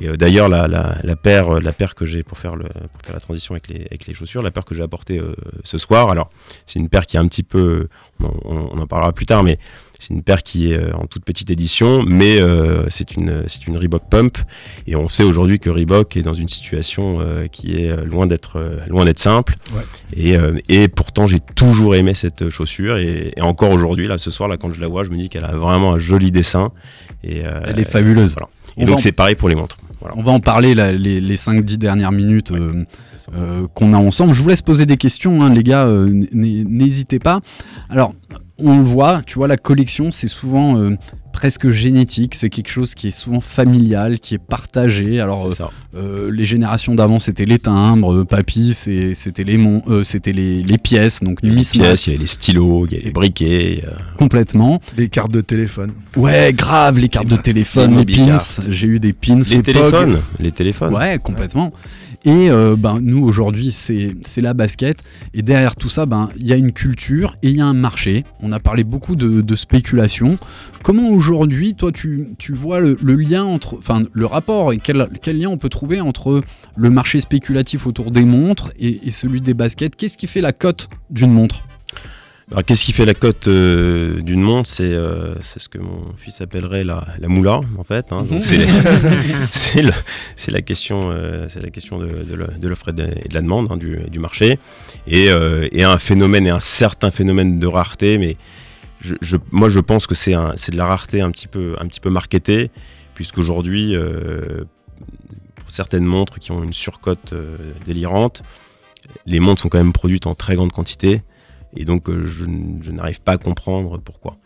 [0.00, 2.64] Et euh, d'ailleurs, la, la, la paire, euh, la paire que j'ai pour faire, le,
[2.64, 5.34] pour faire la transition avec les, avec les chaussures, la paire que j'ai apportée euh,
[5.64, 6.30] ce soir, alors
[6.66, 7.88] c'est une paire qui est un petit peu,
[8.20, 9.58] on, en- on en parlera plus tard, mais
[9.98, 14.08] c'est une paire qui est en toute petite édition, mais euh, c'est une, une Reebok
[14.08, 14.38] Pump.
[14.86, 18.78] Et on sait aujourd'hui que Reebok est dans une situation euh, qui est loin d'être
[18.86, 19.56] loin d'être simple.
[19.74, 19.82] Ouais.
[20.16, 20.36] Et,
[20.68, 22.96] et pourtant, j'ai toujours aimé cette chaussure.
[22.98, 25.28] Et, et encore aujourd'hui, là, ce soir, là, quand je la vois, je me dis
[25.28, 26.70] qu'elle a vraiment un joli dessin.
[27.24, 28.34] Et, Elle est fabuleuse.
[28.38, 28.48] voilà.
[28.76, 29.78] Et donc, c'est pareil pour les montres.
[30.00, 30.14] Voilà.
[30.16, 32.84] On va en parler là, les, les 5-10 dernières minutes euh,
[33.34, 34.32] euh, qu'on a ensemble.
[34.32, 37.40] Je vous laisse poser des questions, hein, les gars, euh, n'hésitez pas.
[37.90, 38.14] Alors,
[38.58, 40.96] on le voit, tu vois, la collection, c'est souvent euh,
[41.32, 45.20] presque génétique, c'est quelque chose qui est souvent familial, qui est partagé.
[45.20, 45.54] Alors, euh,
[45.94, 49.56] euh, les générations d'avant, c'était les timbres, euh, papy, c'était les,
[49.88, 52.96] euh, c'était les, les pièces, donc a les pièces, il y a les stylos, il
[52.96, 53.84] y a les briquets.
[54.18, 54.80] complètement.
[54.96, 55.92] Les cartes de téléphone.
[56.16, 58.38] Ouais, grave, les cartes de téléphone, les les, pins.
[58.68, 59.38] J'ai eu des pins.
[59.38, 59.64] Les Pog.
[59.64, 60.18] téléphones.
[60.40, 60.92] Les téléphones.
[60.92, 61.72] Ouais, complètement.
[62.28, 65.02] Et euh, ben, nous, aujourd'hui, c'est la basket.
[65.32, 67.72] Et derrière tout ça, ben, il y a une culture et il y a un
[67.72, 68.22] marché.
[68.42, 70.36] On a parlé beaucoup de, de spéculation.
[70.82, 73.78] Comment aujourd'hui, toi, tu, tu vois le, lien entre.
[73.78, 76.42] Enfin, le rapport et quel, quel lien on peut trouver entre
[76.76, 79.96] le marché spéculatif autour des montres et celui des baskets?
[79.96, 81.62] Qu'est-ce qui fait la cote d'une montre?
[82.50, 84.68] Alors, qu'est-ce qui fait la cote euh, d'une montre?
[84.70, 88.06] C'est euh, c'est ce que mon fils appellerait la, la moula, en fait.
[88.10, 88.22] hein.
[88.22, 88.66] Donc, c'est
[89.50, 89.92] c'est le-
[90.34, 93.76] c'est la question, euh, c'est la question de, de l'offre et de, la demande hein,
[93.76, 94.58] du, du marché,
[95.06, 98.16] et, euh, et un phénomène et un certain phénomène de rareté.
[98.16, 98.38] Mais
[99.02, 101.74] je, je- moi, je pense que c'est un- c'est de la rareté un petit peu,
[101.78, 102.70] un petit peu marketée,
[103.14, 104.64] puisqu'aujourd'hui, euh,
[105.56, 107.34] pour certaines montres qui ont une surcote
[107.84, 108.42] délirante,
[109.26, 111.20] les montres sont quand même produites en très grande quantité.
[111.76, 112.44] Et donc, euh, je,
[112.90, 114.36] n'arrive pas à comprendre pourquoi.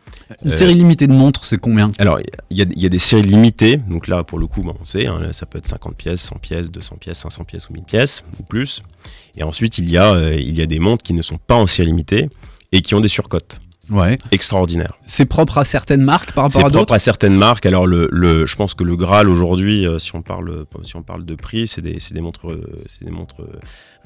[0.45, 1.93] Une Euh, série limitée de montres, c'est combien?
[1.99, 2.19] Alors,
[2.51, 3.77] il y, y a des séries limitées.
[3.77, 6.37] Donc là, pour le coup, bon, on sait, hein, ça peut être 50 pièces, 100
[6.41, 8.83] pièces, 200 pièces, 500 pièces ou 1000 pièces ou plus.
[9.37, 11.55] Et ensuite, il y a, euh, il y a des montres qui ne sont pas
[11.55, 12.29] en série limitée
[12.73, 13.59] et qui ont des surcotes
[13.91, 14.17] Ouais.
[14.31, 14.95] extraordinaires.
[15.05, 16.95] C'est propre à certaines marques par C'est rapport à propre d'autres?
[16.95, 17.67] à certaines marques.
[17.67, 21.25] Alors, le, le- je pense que le Graal aujourd'hui, si on parle, si on parle
[21.25, 22.47] de prix, c'est des, c'est des montres,
[22.89, 23.43] c'est des montres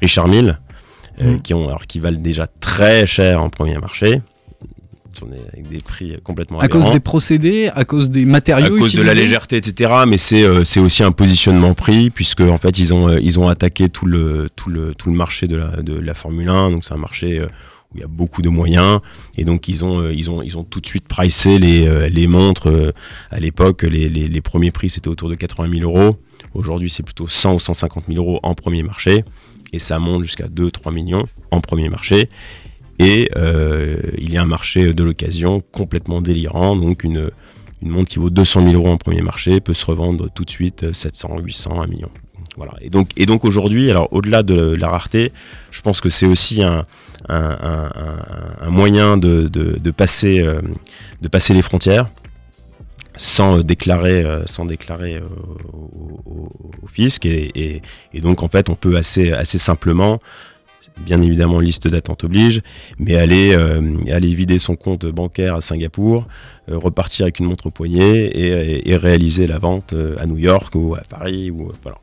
[0.01, 0.59] Richard Mille
[1.21, 1.43] euh, Mhm.
[1.43, 4.21] qui ont, alors qui valent déjà très cher en premier marché,
[5.53, 9.03] avec des prix complètement À cause des procédés, à cause des à matériaux cause de
[9.03, 9.91] la légèreté, etc.
[10.07, 13.39] Mais c'est euh, c'est aussi un positionnement prix puisque en fait ils ont euh, ils
[13.39, 16.71] ont attaqué tout le tout le tout le marché de la de la Formule 1.
[16.71, 17.47] Donc c'est un marché euh,
[17.93, 19.01] où il y a beaucoup de moyens
[19.39, 22.93] et donc ils ont ils ont ils ont tout de suite pricé les les montres.
[23.31, 26.17] à l'époque, les, les les premiers prix c'était autour de 80 000 euros.
[26.55, 29.25] Aujourd'hui, c'est plutôt 100 ou 150 000 euros en premier marché
[29.73, 32.29] et ça monte jusqu'à 2-3 millions en premier marché.
[32.99, 37.31] Et euh, il y a un marché de l'occasion complètement délirant, donc une,
[37.83, 40.51] une montre qui vaut 200 000 euros en premier marché peut se revendre tout de
[40.51, 42.09] suite euh, 700, 800, 1 million.
[42.57, 42.73] Voilà.
[42.81, 45.31] Et donc, et donc aujourd'hui, alors au-delà de la rareté,
[45.71, 46.87] je pense que c'est aussi un,
[47.29, 50.63] un, moyen de- de passer, euh,
[51.21, 52.09] de passer les frontières
[53.17, 55.29] sans euh, déclarer, euh, sans déclarer euh,
[55.73, 57.27] au, fisc.
[57.27, 57.83] Et,
[58.15, 60.21] donc en fait, on peut assez, simplement
[60.99, 62.63] bien évidemment liste d'attente oblige,
[62.99, 63.55] mais aller,
[64.35, 66.27] vider son compte bancaire à Singapour,
[66.69, 70.95] repartir avec une montre au poignet et, et- réaliser la vente à New York ou
[70.95, 71.51] à Paris.
[71.51, 71.99] Ou, voilà.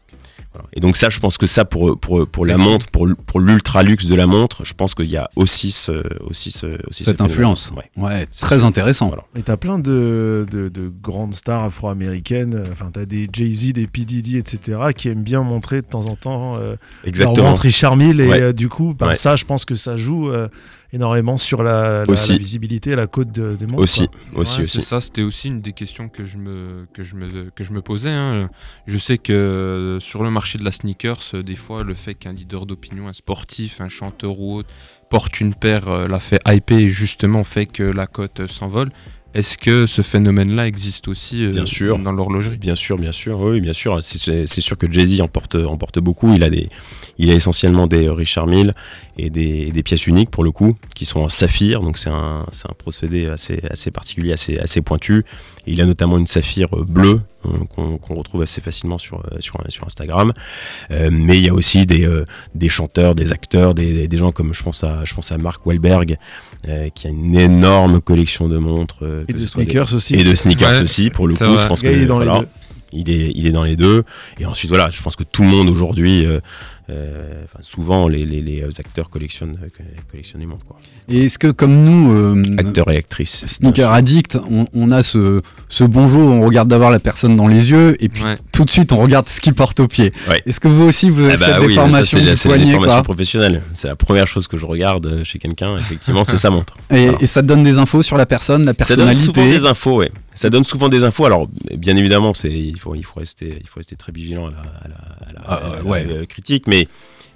[0.54, 0.68] Voilà.
[0.74, 3.82] Et donc ça, je pense que ça, pour, pour, pour la montre, pour, pour l'ultra
[3.84, 7.22] luxe de la montre, je pense qu'il y a aussi, ce, aussi, ce, aussi Cette
[7.22, 7.72] influence.
[7.76, 7.89] Ouais.
[8.04, 9.08] Ouais, très intéressant.
[9.08, 9.24] Voilà.
[9.36, 12.54] Et t'as plein de, de, de grandes stars afro-américaines.
[12.56, 14.06] euh, Enfin, t'as des Jay-Z, des P.
[14.06, 17.47] Diddy, etc., qui aiment bien montrer de temps en temps euh, leur Exactement.
[17.49, 18.20] montre Richard Mille.
[18.22, 18.41] Et Ouais.
[18.41, 19.16] euh, du coup, ben, Ouais.
[19.16, 20.47] ça, je pense que ça joue euh,
[20.94, 22.32] énormément sur la, la, Aussi.
[22.32, 23.82] la visibilité et la cote de- des montres.
[23.82, 24.41] Aussi, quoi.
[24.41, 24.82] aussi, Ouais, c'est aussi.
[24.88, 27.82] ça, c'était aussi une des questions que je me, que je me, que je me
[27.82, 28.12] posais.
[28.12, 28.50] hein.
[28.88, 32.14] Je sais que euh, sur le marché de la sneakers, euh, des fois, le fait
[32.14, 34.70] qu'un leader d'opinion, un sportif, un chanteur ou autre,
[35.10, 38.91] porte une paire, euh, la fait hyper et justement fait que la cote euh, s'envole.
[39.36, 41.98] Est-ce que ce phénomène-là existe aussi euh, Bien sûr.
[41.98, 42.58] dans l'horlogerie?
[42.60, 43.98] Bien sûr, bien sûr, oui, bien sûr.
[44.04, 46.32] C'est sûr que Jay-Z en porte, en porte beaucoup.
[46.36, 46.70] Il a, des,
[47.18, 48.74] il a essentiellement des Richard Mille
[49.18, 51.82] et des, des pièces uniques pour le coup, qui sont en saphir.
[51.82, 55.24] Donc c'est un, c'est un procédé assez, assez particulier, assez, assez pointu.
[55.68, 59.38] Et il a notamment une saphir bleue euh, qu'on qu'on retrouve assez facilement sur, euh,
[59.39, 60.34] sur, sur Instagram.
[60.91, 64.32] Euh, mais il y a aussi des, euh, des chanteurs, des acteurs, des, des gens
[64.32, 66.18] comme je pense à, je pense à Mark Wahlberg,
[66.68, 69.03] euh, qui a une énorme collection de montres.
[69.03, 70.16] euh, Et de des- sneakers aussi.
[70.16, 71.43] Et de sneakers Ouais, aussi, pour le coup.
[71.43, 72.47] Je pense que il est dans les deux.
[72.95, 74.03] Il est, il est dans les deux.
[74.39, 76.28] Et ensuite, voilà, je pense que tout le monde aujourd'hui,
[76.90, 79.68] euh, euh, enfin, souvent, les, les, les acteurs collectionnent, euh,
[80.12, 80.66] collectionnent les montres.
[80.66, 80.78] Quoi.
[81.10, 83.46] Et est-ce que comme nous, euh, Acteurs et actrices.
[83.46, 87.72] sneaker addict, on, on a ce, ce bonjour, on regarde d'abord la personne dans les
[87.72, 88.36] yeux et puis Ouais.
[88.52, 90.12] tout de suite on regarde ce qu'il porte au pied.
[90.30, 90.42] Ouais.
[90.46, 93.04] Est-ce que vous aussi vous avez Ah bah cette oui, ça, déformation c'est la- déformation
[93.04, 93.62] professionnelle.
[93.74, 96.76] C'est la première chose que je regarde euh, chez quelqu'un, effectivement, c'est sa montre.
[96.90, 99.60] et, ça te donne des infos sur la personne, la Ça donne souvent personnalité.
[99.60, 100.12] des infos, ouais.
[100.36, 101.26] Ça donne souvent des infos.
[101.26, 104.52] Alors, bien évidemment, c'est il faut il faut rester il faut rester très vigilant à
[104.52, 106.06] la, à la- à la- Ah, à la- ouais.
[106.10, 106.88] euh, critique, mais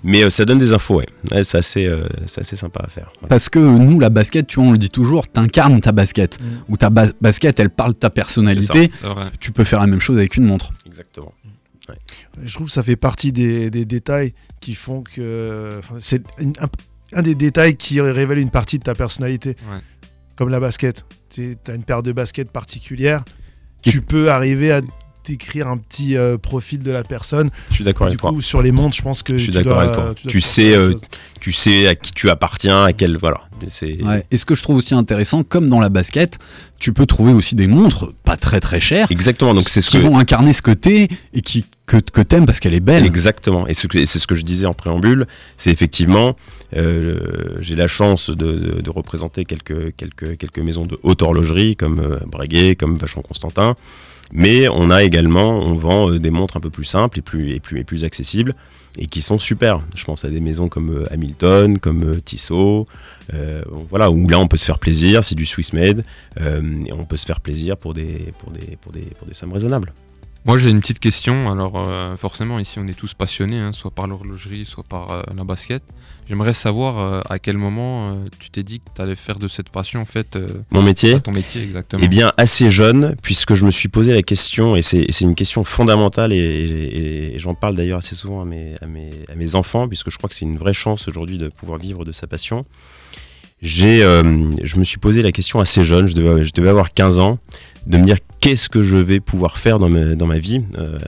[0.03, 1.05] mais euh, ça donne des infos, ouais.
[1.31, 3.09] Ouais, c'est assez euh, c'est assez sympa à faire.
[3.19, 3.27] Voilà.
[3.29, 6.39] Parce que nous, la basket, tu vois, on le dit toujours, t'incarnes ta basket.
[6.41, 6.45] Mm.
[6.69, 8.91] Ou ta ba- basket, elle parle de ta personnalité.
[9.39, 10.71] Tu peux faire la même chose avec une montre.
[10.85, 11.33] Exactement.
[12.43, 15.79] Je trouve que ça fait partie des, des détails qui font que.
[15.99, 16.21] c'est
[17.13, 19.55] un des détails qui révèle une partie de ta personnalité.
[19.71, 19.79] Ouais.
[20.37, 21.03] Comme la basket.
[21.29, 23.23] Tu as une paire de baskets particulière.
[23.81, 24.81] Tu peux arriver à
[25.25, 27.49] décrire un petit euh, profil de la personne.
[27.69, 28.29] Je suis d'accord avec toi.
[28.29, 29.33] coup, sur les montres, je pense que.
[29.33, 30.29] Je suis tu d'accord dois- avec toi.
[30.29, 30.93] Tu sais, euh.
[31.41, 33.41] Tu sais à qui tu appartiens, à quel voilà.
[33.67, 34.23] C'est Ouais.
[34.31, 36.37] Et ce que je trouve aussi intéressant, comme dans la basket,
[36.79, 39.53] tu peux trouver aussi des montres pas très très chères exactement.
[39.53, 42.59] Donc c'est ce qui que vont incarner ce que t'es et qui, que, t'aimes parce
[42.59, 43.05] qu'elle est belle.
[43.05, 43.65] Exactement.
[43.67, 45.25] Et c'est ce que je disais en préambule,
[45.55, 46.35] c'est effectivement,
[46.75, 52.97] euh, j'ai la chance de, représenter quelques, maisons de haute horlogerie comme euh, Breguet, comme
[52.97, 53.75] Vachon Constantin.
[54.33, 58.03] Mais on a également, on vend euh, des montres un peu plus simples et plus,
[58.03, 58.53] accessibles
[58.99, 59.79] et qui sont super.
[59.95, 62.85] Je pense à des maisons comme Hamilton, comme Tissot,
[63.89, 66.03] voilà, où là on peut se faire plaisir, c'est du Swiss made,
[66.35, 68.33] on peut se faire plaisir pour des
[69.33, 69.93] sommes raisonnables.
[70.47, 71.51] Moi j'ai une petite question.
[71.51, 75.21] Alors euh, forcément ici on est tous passionnés, hein, soit par l'horlogerie, soit par euh,
[75.35, 75.83] la basket.
[76.29, 79.69] J'aimerais savoir euh, à quel moment tu t'es dit que tu allais faire de cette
[79.69, 80.37] passion en fait
[80.71, 82.01] Mon métier ton métier exactement.
[82.03, 85.63] Eh bien, assez jeune, puisque je me suis posé la question, et c'est une question
[85.63, 89.55] fondamentale, et, et- et j'en parle d'ailleurs assez souvent à mes, à, mes, à mes
[89.55, 92.27] enfants, puisque je crois que c'est une vraie chance aujourd'hui de pouvoir vivre de sa
[92.27, 92.65] passion.
[93.61, 97.17] J'ai, je me suis posé la question assez jeune, je devais, je devais avoir 15
[97.19, 97.39] ans,
[97.87, 100.61] de me dire qu'est-ce que je vais pouvoir faire dans ma, vie.
[100.77, 100.99] Euh,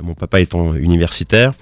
[0.00, 1.52] mon papa étant universitaire,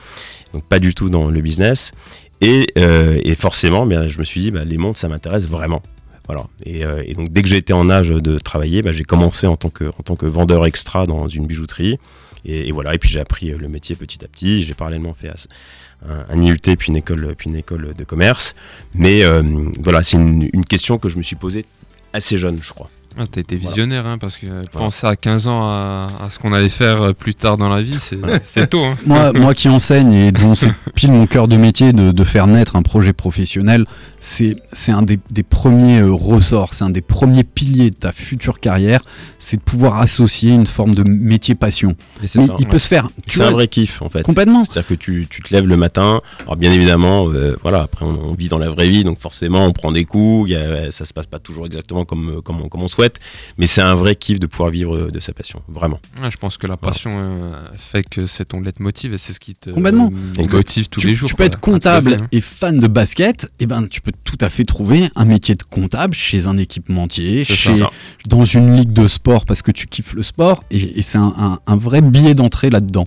[0.53, 1.93] donc pas du tout dans le business.
[2.41, 5.83] Et, euh, et forcément, bien, je me suis dit, bah, les montres, ça m'intéresse vraiment.
[6.27, 6.45] Voilà.
[6.65, 9.71] Et, euh, donc, dès que été en âge de travailler, bah, j'ai commencé en tant,
[9.71, 11.99] que, en tant que vendeur extra dans une bijouterie.
[12.45, 12.95] Et, voilà.
[12.95, 14.63] Et puis, j'ai appris le métier petit à petit.
[14.63, 15.31] J'ai parallèlement fait
[16.09, 18.57] un, un IUT, puis une école, puis une école de commerce.
[18.95, 19.23] Mais
[19.81, 21.65] voilà, c'est une question que je me suis posée
[22.13, 22.91] assez jeune, je crois.
[23.19, 26.53] Ah, t'as été visionnaire hein, parce que penser à 15 ans à, à ce qu'on
[26.53, 28.83] allait faire euh, plus tard dans la vie, c'est tôt.
[28.85, 28.97] Hein.
[29.07, 32.47] moi, moi qui enseigne et dont c'est pile mon cœur de métier de, de faire
[32.47, 33.85] naître un projet professionnel,
[34.19, 38.13] c'est c'est un des, des premiers euh, ressorts, c'est un des premiers piliers de ta
[38.13, 39.01] future carrière,
[39.39, 41.91] c'est de pouvoir associer une forme de métier passion.
[41.91, 42.71] Et Mais ça, il ouais.
[42.71, 43.09] peut se faire.
[43.27, 44.23] C'est un vrai kiff en fait.
[44.23, 44.65] Complètement.
[44.65, 46.23] C'est-à-dire que tu, tu te lèves le matin.
[46.43, 49.67] Alors bien évidemment, euh, voilà, après on, on vit dans la vraie vie, donc forcément
[49.67, 50.51] on prend des coups.
[50.51, 53.02] y a- ça se passe pas toujours exactement comme, comme, on, comme on souhaite,
[53.59, 56.01] mais c'est un vrai kiff de pouvoir vivre de sa passion, vraiment.
[56.23, 59.41] Ouais, je pense que la passion euh, fait que c'est ton leitmotiv et c'est ce
[59.41, 60.11] qui te Complètement.
[60.39, 61.29] euh, motive tous tu, les jours.
[61.29, 62.27] Tu peux quoi, être comptable hein.
[62.33, 65.63] et fan de basket, et ben tu peux tout à fait trouver un métier de
[65.63, 67.89] comptable chez un équipementier, chez, ça.
[68.29, 71.33] dans une ligue de sport parce que tu kiffes le sport, et, et c'est un,
[71.39, 73.05] un- un vrai billet d'entrée là-dedans.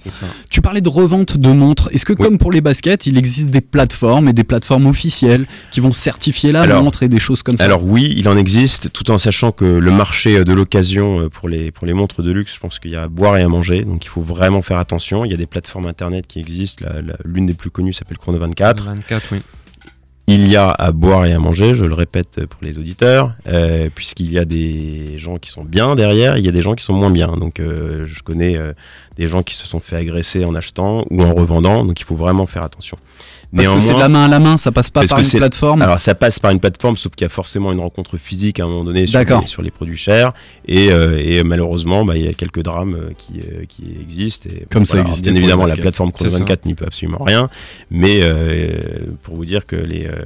[0.49, 1.89] Tu parlais de revente de montres.
[1.93, 5.79] Est-ce que comme pour les baskets, il existe des plateformes et des plateformes officielles qui
[5.79, 7.63] vont certifier la Alors- montre et des choses comme ça?
[7.65, 11.29] Alors oui, il en existe, tout en sachant que le marché euh, de l'occasion euh,
[11.29, 13.43] pour les, pour les montres de luxe, je pense qu'il y a à boire et
[13.43, 15.23] à manger, donc il faut vraiment faire attention.
[15.23, 16.85] Il y a des plateformes internet qui existent,
[17.23, 18.83] l'une des plus connues s'appelle Chrono 24.
[18.83, 19.41] 24, oui.
[20.27, 23.89] Il y a à boire et à manger, je le répète pour les auditeurs, euh,
[23.93, 26.83] puisqu'il y a des gens qui sont bien derrière, il y a des gens qui
[26.83, 27.33] sont moins bien.
[27.37, 28.73] Donc euh, je connais euh,
[29.17, 32.15] des gens qui se sont fait agresser en achetant ou en revendant, donc il faut
[32.15, 32.97] vraiment faire attention.
[33.55, 35.81] Parce que c'est de la main à la main, ça passe pas par une plateforme.
[35.81, 38.63] Alors ça passe par une plateforme, sauf qu'il y a forcément une rencontre physique à
[38.63, 40.33] un moment donné sur, les, sur les produits chers.
[40.67, 44.49] Et, euh, et malheureusement, bah, il y a quelques drames euh, qui, euh, qui existent.
[44.49, 45.09] Et, Comme ça voilà.
[45.09, 46.39] existait Bien évidemment, la plateforme Chrono C'est ça.
[46.39, 47.49] 24 n'y peut absolument rien.
[47.91, 48.77] Mais euh,
[49.23, 50.25] pour vous dire que les, euh,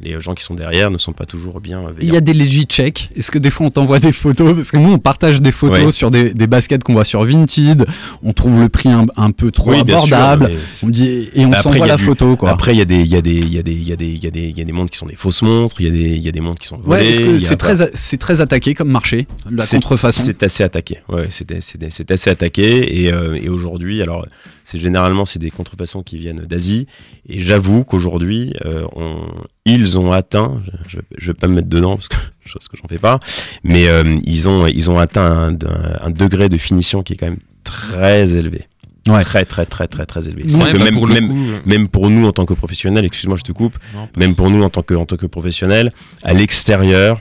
[0.00, 2.34] les gens qui sont derrière ne sont pas toujours bien euh, Il y a des
[2.34, 3.10] legit checks.
[3.16, 5.78] Est-ce que des fois on t'envoie des photos Parce que nous on partage des photos
[5.86, 5.92] Ouais.
[5.92, 7.86] sur des, des baskets qu'on voit sur Vinted.
[8.22, 10.52] On trouve le prix un, un peu trop Oui, bien sûr, abordable.
[10.52, 12.36] mais- on dit, et on Bah, s'envoie la du- photo.
[12.36, 12.50] Quoi.
[12.50, 13.92] Après, il y a des, il y a des, il y a des, il y
[13.92, 15.42] a des, il y a des, il y a des montres qui sont des fausses
[15.42, 15.80] montres.
[15.80, 17.02] Il y a des, il y a des montres qui sont volées.
[17.02, 20.62] ouais, est-ce que c'est pas- très, c'est très attaqué comme marché, la contrefaçon C'est assez
[20.62, 20.98] attaqué.
[21.08, 23.02] Ouais, c'est assez attaqué.
[23.02, 24.26] Et, euh, et aujourd'hui, alors,
[24.70, 26.86] c'est généralement c'est des contrefaçons qui viennent d'Asie.
[27.26, 29.24] Et j'avoue qu'aujourd'hui, euh, on-
[29.64, 30.60] ils ont atteint.
[30.86, 33.18] Je, je, je vais pas me mettre dedans parce que chose que j'en fais pas.
[33.64, 37.16] Mais euh, ils ont ils ont atteint un, un- un degré de finition qui est
[37.16, 38.62] quand même très élevé.
[39.08, 39.22] Ouais.
[39.24, 40.42] Très très très très très élevé.
[40.52, 42.52] Ouais, que bah, même, pour le même, coup, euh, même pour nous en tant que
[42.52, 45.24] professionnels, excuse-moi je te coupe, Non, même pour nous en tant que, en tant que
[45.26, 45.92] professionnels,
[46.24, 47.18] à l'extérieur,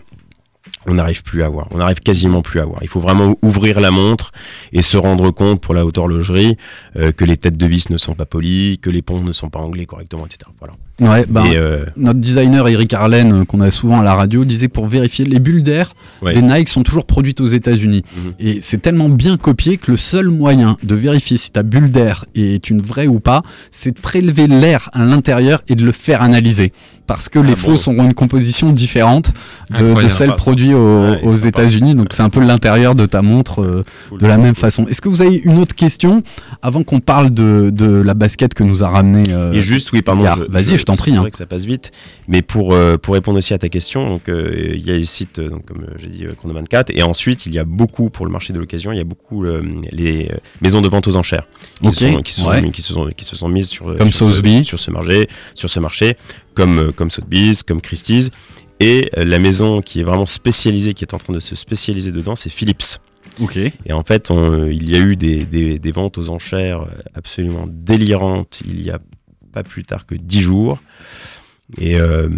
[0.88, 1.68] on n'arrive plus à voir.
[1.72, 2.80] On n'arrive quasiment plus à voir.
[2.82, 4.32] Il faut vraiment ouvrir la montre
[4.72, 6.56] et se rendre compte pour la haute horlogerie
[6.98, 9.50] euh, que les têtes de vis ne sont pas polies, que les ponts ne sont
[9.50, 10.50] pas anglais correctement, etc.
[10.60, 10.74] Voilà.
[11.00, 14.46] Ouais, ben, Et, euh, Notre designer Eric Arlen, euh, qu'on a souvent à la radio,
[14.46, 16.34] disait pour vérifier les bulles d'air Ouais.
[16.34, 18.02] des Nike sont toujours produites aux États-Unis.
[18.16, 18.32] Mhm.
[18.40, 22.26] Et c'est tellement bien copié que le seul moyen de vérifier si ta bulle d'air
[22.34, 26.24] est une vraie ou pas, c'est de prélever l'air à l'intérieur et de le faire
[26.24, 26.72] analyser.
[27.06, 27.56] Parce que les bon.
[27.56, 29.32] fausses auront une composition différente
[29.70, 30.36] de, de celle ça.
[30.36, 31.36] produite aux, Ouais, aux.
[31.36, 31.96] États-Unis.
[31.96, 34.20] Donc c'est un peu l'intérieur de ta montre euh, cool.
[34.20, 34.88] de la même façon.
[34.88, 36.24] Est-ce que vous avez une autre question
[36.62, 40.02] avant qu'on parle de, de la basket que nous a ramené euh, Et juste, oui,
[40.02, 40.24] pardon.
[40.50, 41.22] Vas-y, je t'en prie, C'est hein.
[41.22, 41.92] vrai que ça passe vite.
[42.28, 45.06] Mais pour, euh, pour répondre aussi à ta question, donc, euh, il y a les
[45.06, 46.92] sites, euh, donc, comme euh, j'ai dit, euh, Chrono 24.
[46.96, 49.46] Et ensuite, il y a beaucoup, pour le marché de l'occasion, il y a beaucoup
[49.46, 49.62] euh,
[49.92, 51.48] les euh, maisons de vente aux enchères
[51.82, 52.62] qui, se, sont, qui, se, ouais.
[52.62, 54.92] sont, qui, se, sont, qui se sont mises sur, euh, Comme sur, ce, sur ce
[54.92, 56.18] marché, sur ce marché
[56.58, 58.32] comme, euh, comme Sotheby's, comme Christie's.
[58.80, 62.12] Et euh, la maison qui est vraiment spécialisée, qui est en train de se spécialiser
[62.12, 63.00] dedans, c'est Philips.
[63.42, 63.58] Ok.
[63.58, 66.88] Et en fait, on- il y a eu des, des- des ventes aux enchères euh,
[67.16, 69.00] absolument délirantes il y a
[69.52, 70.80] pas plus tard que 10 jours.
[71.80, 72.30] Et, euh,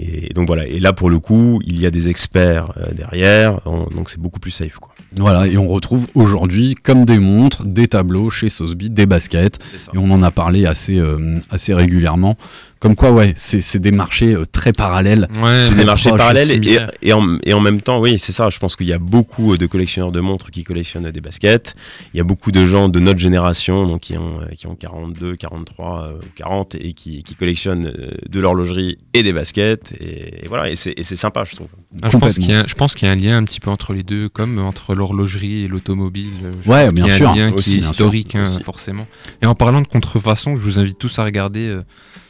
[0.00, 0.66] et donc voilà.
[0.66, 4.18] Et là, pour le coup, il y a des experts euh, derrière, on- donc c'est
[4.20, 4.76] beaucoup plus safe.
[4.78, 4.94] Quoi.
[5.16, 9.58] Voilà, et on retrouve aujourd'hui, comme des montres, des tableaux chez Sotheby, des baskets.
[9.94, 12.36] Et on en a parlé assez, euh, assez régulièrement
[12.80, 15.28] Comme quoi, ouais, c'est c'est des marchés euh, très parallèles.
[15.42, 18.18] Ouais, C'est très des marchés proches, parallèles et, et, en, et en même temps, oui,
[18.18, 18.48] c'est ça.
[18.50, 21.74] Je pense qu'il y a beaucoup de collectionneurs de montres qui collectionnent des baskets.
[22.14, 24.74] Il y a beaucoup de gens de notre génération, donc qui ont, euh, qui ont
[24.74, 29.92] 42, 43, euh, 40 et qui, qui collectionnent euh, de l'horlogerie et des baskets.
[30.00, 31.68] Et, et voilà, et c'est et c'est sympa, je trouve.
[32.02, 33.60] Ah, je, pense qu'il y a, je pense qu'il y a un lien un petit
[33.60, 36.30] peu entre les deux, comme entre l'horlogerie et l'automobile.
[36.66, 37.30] Ouais, bien qu'il y a sûr.
[37.30, 39.06] un lien Aussi, qui est historique, hein, forcément.
[39.42, 41.82] Et en parlant de contrefaçon, je vous invite tous à regarder euh,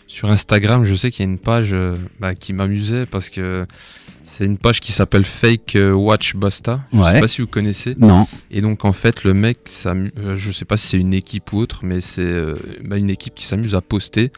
[0.08, 0.84] sur Instagram.
[0.84, 3.66] Je sais qu'il y a une page euh, bah, qui m'amusait parce que
[4.24, 6.80] c'est une page qui s'appelle Fake euh, Watch Basta.
[6.92, 7.12] Je Ouais.
[7.12, 7.94] sais pas si vous connaissez.
[7.98, 8.26] Non.
[8.50, 11.58] Et donc en fait le mec, euh, je sais pas si c'est une équipe ou
[11.58, 12.42] autre, mais c'est
[12.82, 14.32] bah, une équipe qui s'amuse à poster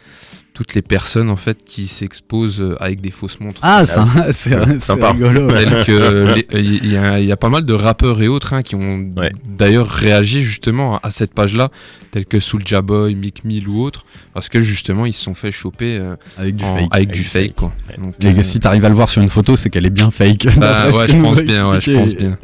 [0.55, 3.61] toutes les personnes en fait qui s'exposent euh, avec des fausses montres.
[3.63, 5.47] Ah, ça, c'est rigolo.
[5.49, 5.65] ouais.
[5.65, 6.47] Tels que les-
[6.83, 9.07] il y, a- il y a pas mal de rappeurs et autres hein, qui ont
[9.17, 9.31] Ouais.
[9.49, 11.71] d'ailleurs réagi justement à cette page-là,
[12.11, 15.53] tels que Soulja Boy, Mick Mill ou autres, parce que justement ils se sont fait
[15.53, 16.89] choper euh, Avec du en- fake.
[16.91, 17.55] avec du fake.
[17.55, 17.73] quoi.
[17.89, 17.97] Ouais.
[18.03, 20.11] Donc, Et euh, si t'arrives à le voir sur une photo, c'est qu'elle est bien
[20.11, 20.47] fake.
[20.59, 22.37] bah, ouais, je pense a bien, ouais, je pense bien.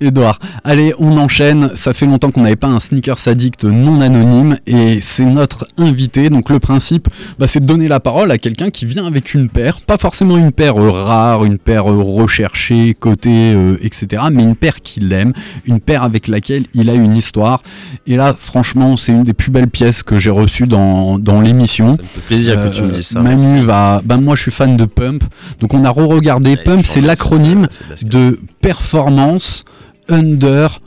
[0.00, 0.38] Edouard.
[0.64, 1.70] Allez, on enchaîne.
[1.76, 6.30] Ça fait longtemps qu'on n'avait pas un sneakers addict non anonyme et c'est notre invité.
[6.30, 9.48] Donc le principe, bah, c'est de donner la parole à quelqu'un qui vient avec une
[9.48, 14.24] paire, pas forcément une paire euh, rare, une paire euh, recherchée, cotée, euh, etc.
[14.32, 15.32] Mais une paire qu'il aime,
[15.66, 17.62] une paire avec laquelle il a une histoire.
[18.06, 21.96] Et là, franchement, c'est une des plus belles pièces que j'ai reçues dans, dans l'émission.
[21.96, 23.20] Ça me fait plaisir que tu me dises ça.
[23.20, 24.02] Manu va.
[24.04, 25.24] Ben moi, je suis fan de Pump.
[25.60, 26.50] Donc, on a re-regardé.
[26.50, 27.66] Ouais, Pump, c'est l'acronyme
[28.02, 29.64] de performance
[30.08, 30.80] under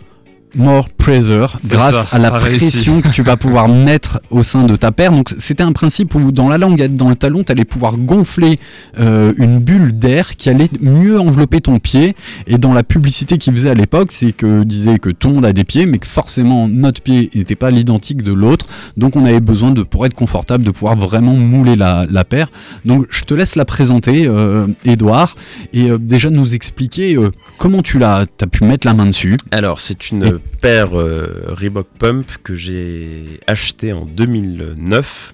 [0.58, 4.76] more pressure grâce ça, à la pression que tu vas pouvoir mettre au sein de
[4.76, 5.12] ta paire.
[5.12, 8.60] Donc c'était un principe où dans la langue, dans le talon, tu allais pouvoir gonfler
[9.00, 12.16] euh, une bulle d'air qui allait mieux envelopper ton pied.
[12.48, 15.46] Et dans la publicité qu'ils faisaient à l'époque, c'est que disait que tout le monde
[15.46, 18.66] a des pieds, mais que forcément notre pied n'était pas l'identique de l'autre.
[18.98, 22.50] Donc on avait besoin de, pour être confortable, de pouvoir vraiment mouler la, la paire.
[22.86, 25.36] Donc je te laisse la présenter, euh, Edouard,
[25.74, 29.38] et euh, déjà nous expliquer euh, comment tu l'as, as pu mettre la main dessus.
[29.52, 35.34] Alors, c'est une Et- paire euh, Reebok Pump que j'ai achetée en 2009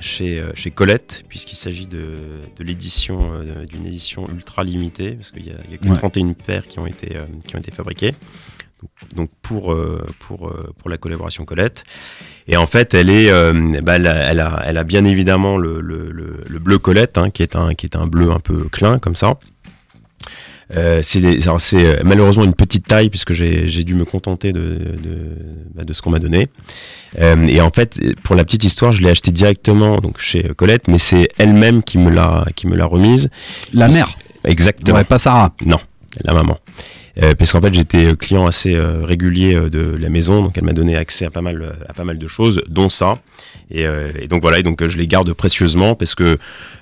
[0.00, 2.18] chez, euh, chez Colette, puisqu'il s'agit de,
[2.56, 5.86] de l'édition, euh, d'une édition ultra limitée, parce qu'il n'y a, il y a que
[5.88, 5.94] Ouais.
[5.96, 8.14] 31 paires qui ont été, euh, qui ont été fabriquées.
[8.80, 9.76] Donc, donc pour,
[10.20, 11.84] pour, pour la collaboration Colette.
[12.48, 13.30] Et en fait, elle est,
[13.82, 17.18] bah, elle, a, elle, a, elle a bien évidemment le, le, le, le bleu Colette,
[17.18, 19.38] hein, qui, est un, qui est un bleu un peu clin, comme ça.
[20.76, 21.24] Euh, c'est
[21.74, 25.36] euh, malheureusement une petite taille puisque j'ai dû me contenter de, de,
[25.74, 26.48] bah, de ce qu'on m'a donné.
[27.20, 30.86] Euh, et en fait, pour la petite histoire, je l'ai acheté directement donc chez Colette,
[30.88, 33.30] mais c'est elle-même qui me l'a qui me l'a remise.
[33.74, 34.96] La mère, Exactement.
[34.96, 35.52] ouais, pas Sarah.
[35.64, 35.78] Non,
[36.24, 36.56] la maman.
[37.18, 40.64] Euh, parce qu'en fait, j'étais client assez euh, régulier euh, de la maison, donc elle
[40.64, 43.18] m'a donné accès à pas mal, euh, à pas mal de choses, dont ça.
[43.70, 46.38] Et, euh, et donc voilà, et donc euh, je les garde précieusement parce que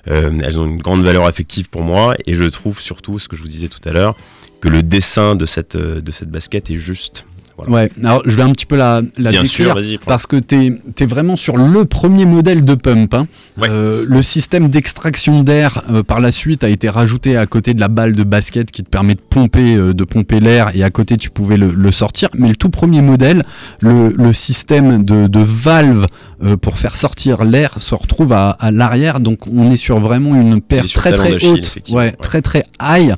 [0.07, 2.15] euh, elles ont une grande valeur affective pour moi.
[2.25, 4.15] Et je trouve surtout, ce que je vous disais tout à l'heure,
[4.61, 7.25] que le dessin de cette, euh, de cette basket est juste.
[7.67, 7.85] Voilà.
[7.85, 10.79] Ouais, alors je vais un petit peu la, la Bien décrire sûr, parce que t'es
[10.99, 13.13] es vraiment sur le premier modèle de pump.
[13.13, 13.27] hein.
[13.57, 13.67] Ouais.
[13.69, 17.79] Euh, le système d'extraction d'air euh, par la suite a été rajouté à côté de
[17.79, 20.89] la balle de basket qui te permet de pomper, euh, de pomper l'air et à
[20.89, 22.29] côté tu pouvais le, le sortir.
[22.37, 23.43] Mais le tout premier modèle,
[23.81, 26.07] le, le système de, de valve
[26.43, 29.19] euh, pour faire sortir l'air se retrouve à, à l'arrière.
[29.19, 32.11] Donc on est sur vraiment une paire très très haute, effectivement, ouais, ouais.
[32.11, 33.13] très très high.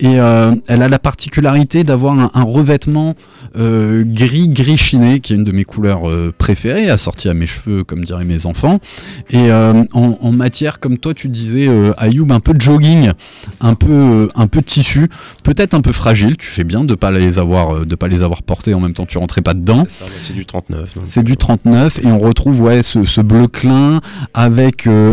[0.00, 3.14] Et euh, elle a la particularité d'avoir un, un revêtement
[3.56, 6.02] euh, gris gris chiné qui est une de mes couleurs
[6.36, 8.80] préférées assortie à mes cheveux comme diraient mes enfants
[9.30, 11.68] et en, en matière comme toi tu disais
[11.98, 13.12] Ayoub un peu de jogging
[13.60, 15.08] un peu un peu de tissu
[15.44, 18.42] peut-être un peu fragile tu fais bien de pas les avoir de pas les avoir
[18.42, 19.86] portés en même temps tu rentrais pas dedans
[20.20, 20.94] C'est du 39.
[20.94, 24.00] donc, c'est du euh, 39 et on retrouve ouais ce, bleu clin
[24.32, 25.12] avec euh,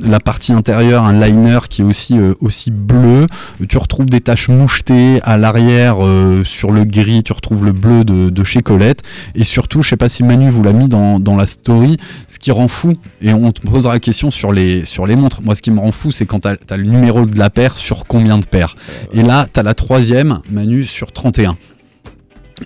[0.00, 3.26] la partie intérieure un liner qui est aussi euh, aussi bleu.
[3.68, 7.24] Tu retrouves des taches mouchetées à l'arrière euh, sur le gris.
[7.24, 9.02] Tu retrouves le bleu de, chez Colette
[9.34, 11.96] et surtout je sais pas si Manu vous l'a mis dans, la story.
[12.28, 14.84] Ce qui rend fou et on te posera la question sur les
[15.16, 15.42] montres.
[15.42, 17.74] Moi ce qui me rend fou c'est quand t'as as le numéro de la paire
[17.74, 18.76] sur combien de paires.
[19.12, 21.56] Et là t'as la troisième Manu sur 31.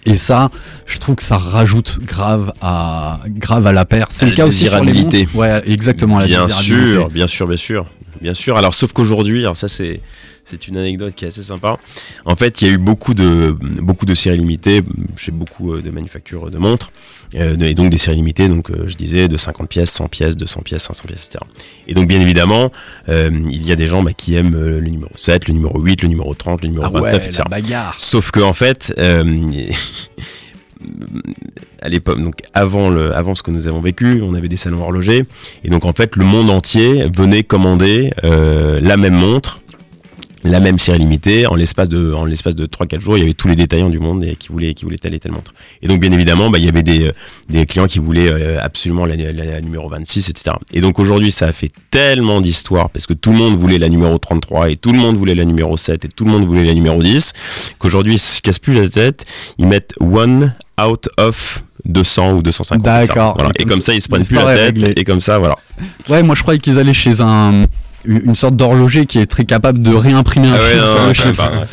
[0.07, 0.51] Et ça,
[0.87, 4.07] je trouve que ça rajoute grave à, grave à la paire.
[4.11, 5.35] C'est le cas aussi sur les montres.
[5.35, 7.87] Ouais, exactement, la bien sûr, bien sûr, bien sûr,
[8.21, 8.57] bien sûr.
[8.57, 10.01] Alors sauf qu'aujourd'hui, alors ça c'est
[10.45, 11.79] c'est une anecdote qui est assez sympa.
[12.25, 14.83] En fait, il y a eu beaucoup de beaucoup de séries limitées
[15.17, 16.93] chez beaucoup euh, de manufactures de montres
[17.37, 18.49] euh, et donc des séries limitées.
[18.49, 21.45] Donc euh, je disais de 50 pièces, 100 pièces, 200 pièces, 500 pièces, etc.
[21.87, 22.71] Et donc bien évidemment,
[23.09, 26.03] euh, il y a des gens bah, qui aiment le numéro 7, le numéro 8,
[26.03, 27.43] le numéro 30, le numéro Ah 29, ouais, etc.
[27.45, 27.97] la bagarre.
[27.99, 29.25] Sauf que en fait, euh,
[31.81, 34.83] à l'époque, donc avant, le, avant ce que nous avons vécu, on avait des salons
[34.83, 35.23] horlogers.
[35.65, 39.62] Et donc en fait, le monde entier venait commander euh, la même montre
[40.45, 43.23] la même série limitée en l'espace de en l'espace de 3 4 jours il y
[43.23, 45.55] avait tous les détaillants du monde et qui voulaient qui voulaient telle et telle montre.
[45.83, 47.13] Et donc bien évidemment bah, il y avait des, euh,
[47.49, 51.31] des clients qui voulaient euh, absolument la, la- la numéro 26 etc et donc aujourd'hui
[51.31, 54.77] ça a fait tellement d'histoires parce que tout le monde voulait la numéro 33 et
[54.77, 57.33] tout le monde voulait la numéro 7 et tout le monde voulait la numéro 10
[57.79, 59.25] qu'aujourd'hui ils se cassent plus la tête
[59.59, 63.35] ils mettent one out of 200 ou 250 D'accord.
[63.37, 63.51] Voilà.
[63.59, 65.57] Et et comme ça ils se prennent plus la tête et comme ça voilà.
[66.09, 67.67] Ouais, moi je croyais qu'ils allaient chez un
[68.05, 71.13] une sorte d'horloger qui est très capable de réimprimer un Ah chiffre sur non, le
[71.15, 71.51] chiffre.
[71.51, 71.67] pas.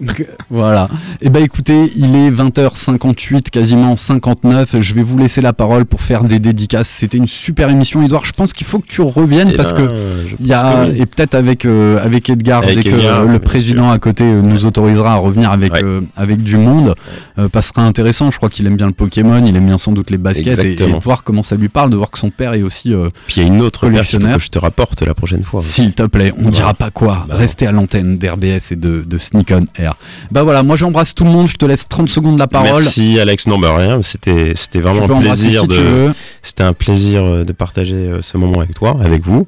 [0.00, 0.88] Donc, voilà.
[1.20, 4.76] Et ben écoutez, il est 20h58, quasiment 59.
[4.80, 6.88] Je vais vous laisser la parole pour faire des dédicaces.
[6.88, 8.24] C'était une super émission, Edouard.
[8.24, 9.92] Je pense qu'il faut que tu reviennes Eh parce ben, que
[10.40, 10.96] il y a oui.
[11.00, 14.40] et peut-être avec euh, avec Edgar Avec dès que Edgar, le président à côté euh,
[14.42, 15.84] nous autorisera à revenir avec Ouais.
[15.84, 16.94] euh, avec du monde,
[17.38, 18.30] euh, passera intéressant.
[18.30, 20.72] Je crois qu'il aime bien le Pokémon, il aime bien sans doute les baskets et,
[20.72, 23.08] et de voir comment ça lui parle, de voir que son père est aussi euh,
[23.26, 24.36] puis il y a une autre collectionneur.
[24.38, 27.26] que je te rapporte la prochaine fois S'il te plaît, on Bah, dira pas quoi.
[27.28, 29.94] bah Restez à l'antenne d'RBS et de, de Sneak On Air.
[30.30, 31.48] Bah voilà, moi j'embrasse tout le monde.
[31.48, 32.82] Je te laisse 30 secondes la parole.
[32.82, 37.52] Merci Alex, non bah rien, c'était vraiment un plaisir de c'était un plaisir euh, de
[37.52, 39.46] partager euh, ce moment avec toi, avec vous.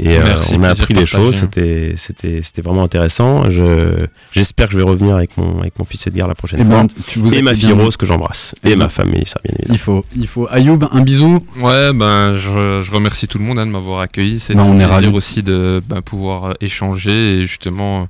[0.00, 3.48] Et euh, Merci, on a appris des choses, c'était c'était c'était vraiment intéressant.
[3.48, 3.94] Je
[4.32, 6.82] j'espère que je vais revenir avec mon avec mon fils Edgar la prochaine Eh fois.
[6.82, 9.10] ben, tu vous et ma fille bien- Rose que j'embrasse Eh et ben, ma femme
[9.10, 9.74] Mélissa bien évidemment.
[9.74, 10.48] Il faut, il faut.
[10.50, 11.38] Ayoub, un bisou.
[11.60, 14.40] Ouais, ben je, je remercie tout le monde hein, de m'avoir accueilli.
[14.40, 15.08] C'est on un est plaisir ravis.
[15.14, 18.08] aussi de ben, pouvoir euh, échanger et justement